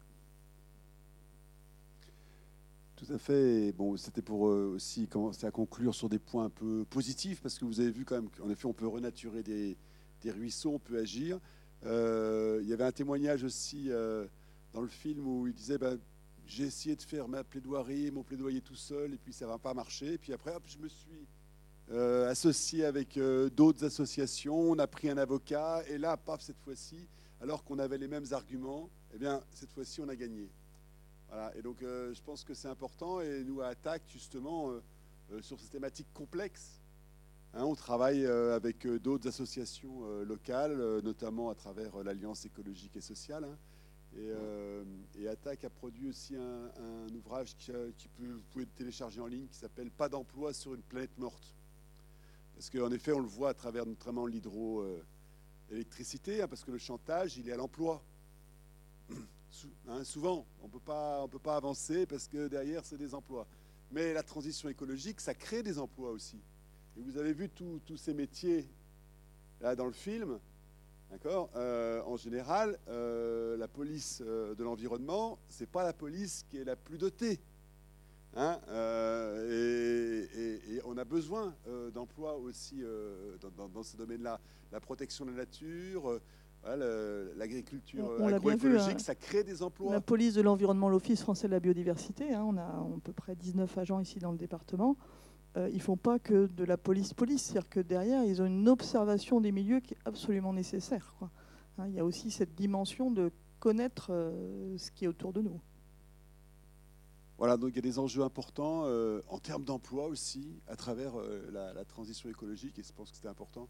[2.95, 3.73] Tout à fait.
[3.73, 7.59] Bon, c'était pour euh, aussi commencer à conclure sur des points un peu positifs, parce
[7.59, 9.77] que vous avez vu quand même qu'en effet, on peut renaturer des,
[10.25, 11.39] ruisseaux, on peut agir.
[11.85, 14.25] Euh, il y avait un témoignage aussi euh,
[14.73, 15.99] dans le film où il disait ben,
[16.47, 19.73] j'ai essayé de faire ma plaidoirie, mon plaidoyer tout seul, et puis ça va pas
[19.73, 20.13] marcher.
[20.13, 21.27] Et puis après, je me suis
[22.27, 23.19] associé avec
[23.55, 27.07] d'autres associations, on a pris un avocat, et là, paf, cette fois-ci,
[27.41, 30.49] alors qu'on avait les mêmes arguments, eh bien, cette fois-ci, on a gagné.
[31.55, 33.21] Et donc, euh, je pense que c'est important.
[33.21, 34.81] Et nous, à Attaque, justement, euh,
[35.31, 36.81] euh, sur ces thématiques complexes,
[37.53, 43.45] hein, on travaille avec d'autres associations locales, notamment à travers l'Alliance écologique et sociale.
[43.45, 43.57] Hein.
[44.17, 44.31] et,
[45.21, 49.57] et, Attaque a produit aussi un, ouvrage qui, peut, vous pouvez télécharger en ligne qui
[49.57, 51.55] s'appelle Pas d'emploi sur une planète morte.
[52.55, 57.37] Parce qu'en effet, on le voit à travers notamment l'hydroélectricité, hein, parce que le chantage,
[57.37, 58.01] il est à l'emploi.
[59.87, 60.71] Hein, souvent, on ne
[61.27, 63.47] peut pas avancer parce que derrière, c'est des emplois.
[63.91, 66.39] Mais la transition écologique, ça crée des emplois aussi.
[66.97, 68.67] Et vous avez vu tous ces métiers
[69.61, 70.39] là dans le film.
[71.11, 76.57] D'accord euh, En général, euh, la police euh, de l'environnement, c'est pas la police qui
[76.57, 77.39] est la plus dotée.
[78.35, 78.59] Hein
[79.49, 81.55] et, on a besoin
[81.93, 82.83] d'emplois aussi
[83.39, 84.41] dans, dans, ce domaine-là.
[84.73, 86.19] La protection de la nature,
[86.65, 88.99] L'agriculture agroécologique, hein.
[88.99, 89.91] ça crée des emplois.
[89.91, 93.35] La police de l'environnement, l'Office français de la biodiversité, hein, on a à peu près
[93.35, 94.97] 19 agents ici dans le département.
[95.57, 98.67] Euh, ils ne font pas que de la police-police, c'est-à-dire que derrière, ils ont une
[98.67, 101.13] observation des milieux qui est absolument nécessaire.
[101.77, 105.41] Hein, il y a aussi cette dimension de connaître euh, ce qui est autour de
[105.41, 105.61] nous.
[107.37, 111.13] Voilà, donc il y a des enjeux importants euh, en termes d'emploi aussi, à travers
[111.51, 113.67] la, la, transition écologique, et je pense que c'était important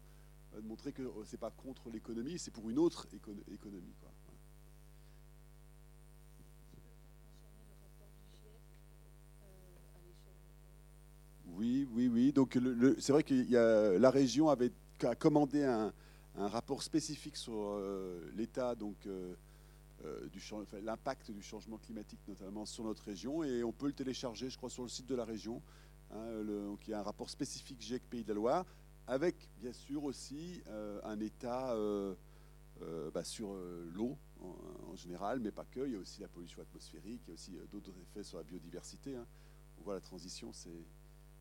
[0.60, 3.06] de montrer que euh, c'est pas contre l'économie, c'est pour une autre
[3.50, 3.94] économie.
[4.00, 4.10] Quoi.
[11.48, 12.32] Oui, oui, oui.
[12.32, 12.58] Donc
[12.98, 15.92] c'est vrai que la région avait a commandé un,
[16.36, 18.96] rapport spécifique sur euh, l'état donc
[20.82, 24.68] l'impact du changement climatique notamment sur notre région et on peut le télécharger, je crois,
[24.68, 25.62] sur le site de la région.
[26.10, 28.66] Hein, donc il y a un rapport spécifique GIEC Pays de la Loire
[29.06, 32.14] avec bien sûr aussi euh, un état euh,
[32.82, 33.54] euh, bah, sur
[33.94, 35.86] l'eau en, général, mais pas que.
[35.86, 38.44] Il y a aussi la pollution atmosphérique, il y a aussi d'autres effets sur la
[38.44, 39.14] biodiversité.
[39.16, 39.26] Hein.
[39.78, 40.84] On voit la transition, c'est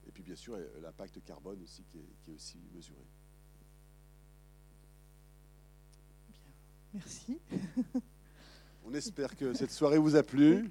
[0.08, 3.06] et puis bien sûr l'impact carbone aussi qui est, aussi mesuré.
[6.94, 7.40] Merci.
[8.86, 10.70] On espère que cette soirée vous a plu.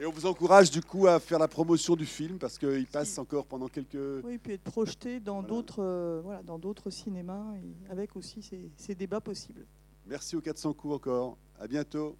[0.00, 3.16] Et on vous encourage du coup à faire la promotion du film parce qu'il passe
[3.18, 4.24] encore pendant quelques.
[4.24, 8.72] Oui, puis être projeté dans d'autres euh, voilà, dans d'autres cinémas et avec aussi ces,
[8.76, 9.64] ces débats possibles.
[10.06, 11.38] Merci aux 400 coups encore.
[11.60, 12.16] À bientôt.